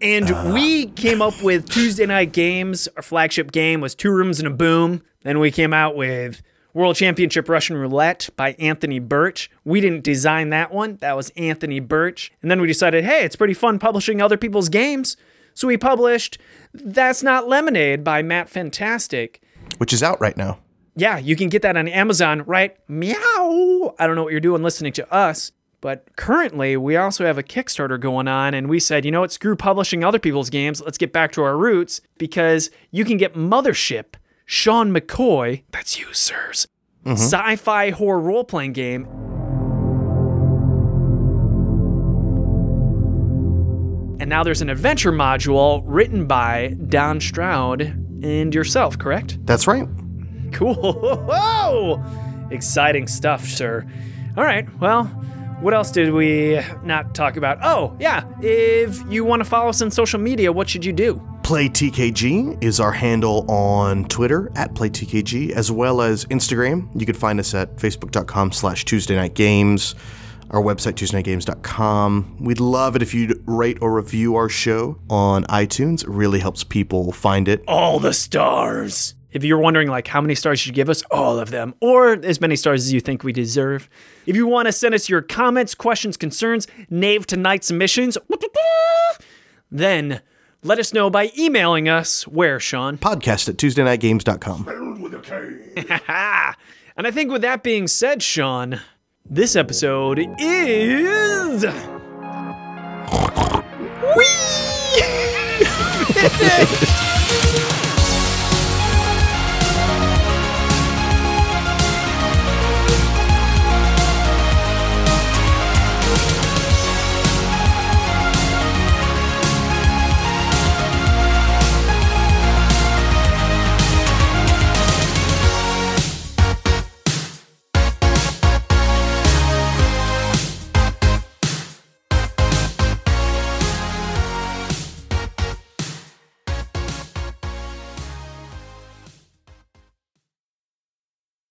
And 0.00 0.54
we 0.54 0.86
came 0.86 1.20
up 1.20 1.42
with 1.42 1.68
Tuesday 1.68 2.06
Knight 2.06 2.32
Games. 2.32 2.88
Our 2.96 3.02
flagship 3.02 3.52
game 3.52 3.80
was 3.82 3.94
Two 3.94 4.10
Rooms 4.10 4.38
and 4.38 4.46
a 4.48 4.50
Boom. 4.50 5.02
Then 5.22 5.38
we 5.38 5.50
came 5.50 5.74
out 5.74 5.94
with 5.96 6.40
World 6.72 6.96
Championship 6.96 7.48
Russian 7.48 7.76
Roulette 7.76 8.30
by 8.36 8.52
Anthony 8.60 9.00
Birch. 9.00 9.50
We 9.64 9.80
didn't 9.82 10.04
design 10.04 10.48
that 10.50 10.72
one, 10.72 10.96
that 11.00 11.16
was 11.16 11.30
Anthony 11.30 11.80
Birch. 11.80 12.32
And 12.40 12.50
then 12.50 12.60
we 12.60 12.68
decided, 12.68 13.04
hey, 13.04 13.24
it's 13.24 13.36
pretty 13.36 13.54
fun 13.54 13.78
publishing 13.78 14.22
other 14.22 14.36
people's 14.38 14.68
games. 14.68 15.16
So 15.58 15.66
we 15.66 15.76
published 15.76 16.38
That's 16.72 17.24
Not 17.24 17.48
Lemonade 17.48 18.04
by 18.04 18.22
Matt 18.22 18.48
Fantastic. 18.48 19.42
which 19.78 19.92
is 19.92 20.04
out 20.04 20.20
right 20.20 20.36
now. 20.36 20.60
Yeah, 20.94 21.18
you 21.18 21.34
can 21.34 21.48
get 21.48 21.62
that 21.62 21.76
on 21.76 21.88
Amazon, 21.88 22.44
right? 22.44 22.76
Meow. 22.88 23.92
I 23.98 24.06
don't 24.06 24.14
know 24.14 24.22
what 24.22 24.30
you're 24.30 24.38
doing 24.38 24.62
listening 24.62 24.92
to 24.92 25.12
us, 25.12 25.50
but 25.80 26.14
currently 26.14 26.76
we 26.76 26.94
also 26.94 27.26
have 27.26 27.38
a 27.38 27.42
Kickstarter 27.42 27.98
going 27.98 28.28
on, 28.28 28.54
and 28.54 28.68
we 28.68 28.78
said, 28.78 29.04
you 29.04 29.10
know 29.10 29.22
what, 29.22 29.32
screw 29.32 29.56
publishing 29.56 30.04
other 30.04 30.20
people's 30.20 30.48
games. 30.48 30.80
Let's 30.80 30.96
get 30.96 31.12
back 31.12 31.32
to 31.32 31.42
our 31.42 31.56
roots 31.56 32.02
because 32.18 32.70
you 32.92 33.04
can 33.04 33.16
get 33.16 33.34
Mothership, 33.34 34.14
Sean 34.46 34.94
McCoy, 34.94 35.64
that's 35.72 35.98
you, 35.98 36.12
sirs, 36.12 36.68
mm-hmm. 37.04 37.14
sci 37.14 37.56
fi 37.56 37.90
horror 37.90 38.20
role 38.20 38.44
playing 38.44 38.74
game. 38.74 39.37
And 44.20 44.28
now 44.28 44.42
there's 44.42 44.62
an 44.62 44.70
adventure 44.70 45.12
module 45.12 45.82
written 45.84 46.26
by 46.26 46.76
Donn 46.88 47.20
Stroud 47.20 47.82
and 47.82 48.54
yourself, 48.54 48.98
correct? 48.98 49.38
That's 49.46 49.66
right. 49.66 49.88
Cool. 50.52 50.74
Whoa! 51.28 52.02
Exciting 52.50 53.06
stuff, 53.06 53.46
sir. 53.46 53.86
All 54.36 54.44
right. 54.44 54.66
Well, 54.80 55.04
what 55.60 55.74
else 55.74 55.90
did 55.90 56.12
we 56.12 56.60
not 56.84 57.14
talk 57.14 57.36
about? 57.36 57.58
Oh, 57.62 57.96
yeah. 57.98 58.24
If 58.40 59.02
you 59.10 59.24
want 59.24 59.40
to 59.40 59.48
follow 59.48 59.68
us 59.68 59.82
on 59.82 59.90
social 59.90 60.20
media, 60.20 60.52
what 60.52 60.68
should 60.68 60.84
you 60.84 60.92
do? 60.92 61.22
PlayTKG 61.42 62.62
is 62.62 62.78
our 62.78 62.92
handle 62.92 63.50
on 63.50 64.04
Twitter 64.04 64.52
at 64.54 64.74
PlayTKG, 64.74 65.50
as 65.50 65.72
well 65.72 66.00
as 66.00 66.26
Instagram. 66.26 66.88
You 66.98 67.06
can 67.06 67.14
find 67.14 67.40
us 67.40 67.54
at 67.54 67.74
facebook.com 67.76 68.52
slash 68.52 68.84
Tuesday 68.84 69.16
Knight 69.16 69.34
Games, 69.34 69.94
our 70.50 70.62
website, 70.62 70.94
TuesdayKnightGames.com. 70.94 72.38
We'd 72.40 72.60
love 72.60 72.96
it 72.96 73.02
if 73.02 73.12
you'd 73.14 73.42
rate 73.46 73.78
or 73.80 73.92
review 73.94 74.36
our 74.36 74.48
show 74.48 74.98
on 75.10 75.44
iTunes. 75.44 76.02
It 76.02 76.08
really 76.08 76.40
helps 76.40 76.64
people 76.64 77.12
find 77.12 77.48
it. 77.48 77.62
All 77.68 77.98
the 77.98 78.12
stars. 78.12 79.14
If 79.30 79.44
you're 79.44 79.58
wondering, 79.58 79.88
like, 79.88 80.08
how 80.08 80.22
many 80.22 80.34
stars 80.34 80.60
you 80.60 80.70
should 80.70 80.74
give 80.74 80.88
us, 80.88 81.02
all 81.10 81.38
of 81.38 81.50
them, 81.50 81.74
or 81.80 82.12
as 82.24 82.40
many 82.40 82.56
stars 82.56 82.84
as 82.86 82.92
you 82.94 83.00
think 83.00 83.22
we 83.22 83.32
deserve. 83.32 83.90
If 84.24 84.36
you 84.36 84.46
want 84.46 84.66
to 84.66 84.72
send 84.72 84.94
us 84.94 85.08
your 85.08 85.20
comments, 85.20 85.74
questions, 85.74 86.16
concerns, 86.16 86.66
Knave 86.88 87.26
Tonight 87.26 87.62
submissions, 87.62 88.16
then 89.70 90.22
let 90.62 90.78
us 90.78 90.94
know 90.94 91.10
by 91.10 91.30
emailing 91.38 91.90
us. 91.90 92.26
Where, 92.26 92.58
Sean? 92.58 92.96
Podcast 92.96 93.50
at 93.50 93.56
TuesdayKnightGames.com. 93.58 95.00
With 95.02 95.14
a 95.14 95.18
K. 95.18 96.54
And 96.96 97.06
I 97.06 97.10
think 97.10 97.30
with 97.30 97.42
that 97.42 97.62
being 97.62 97.86
said, 97.86 98.22
Sean, 98.22 98.80
this 99.30 99.56
episode 99.56 100.18
is. 100.38 101.64
Whee! 104.16 104.24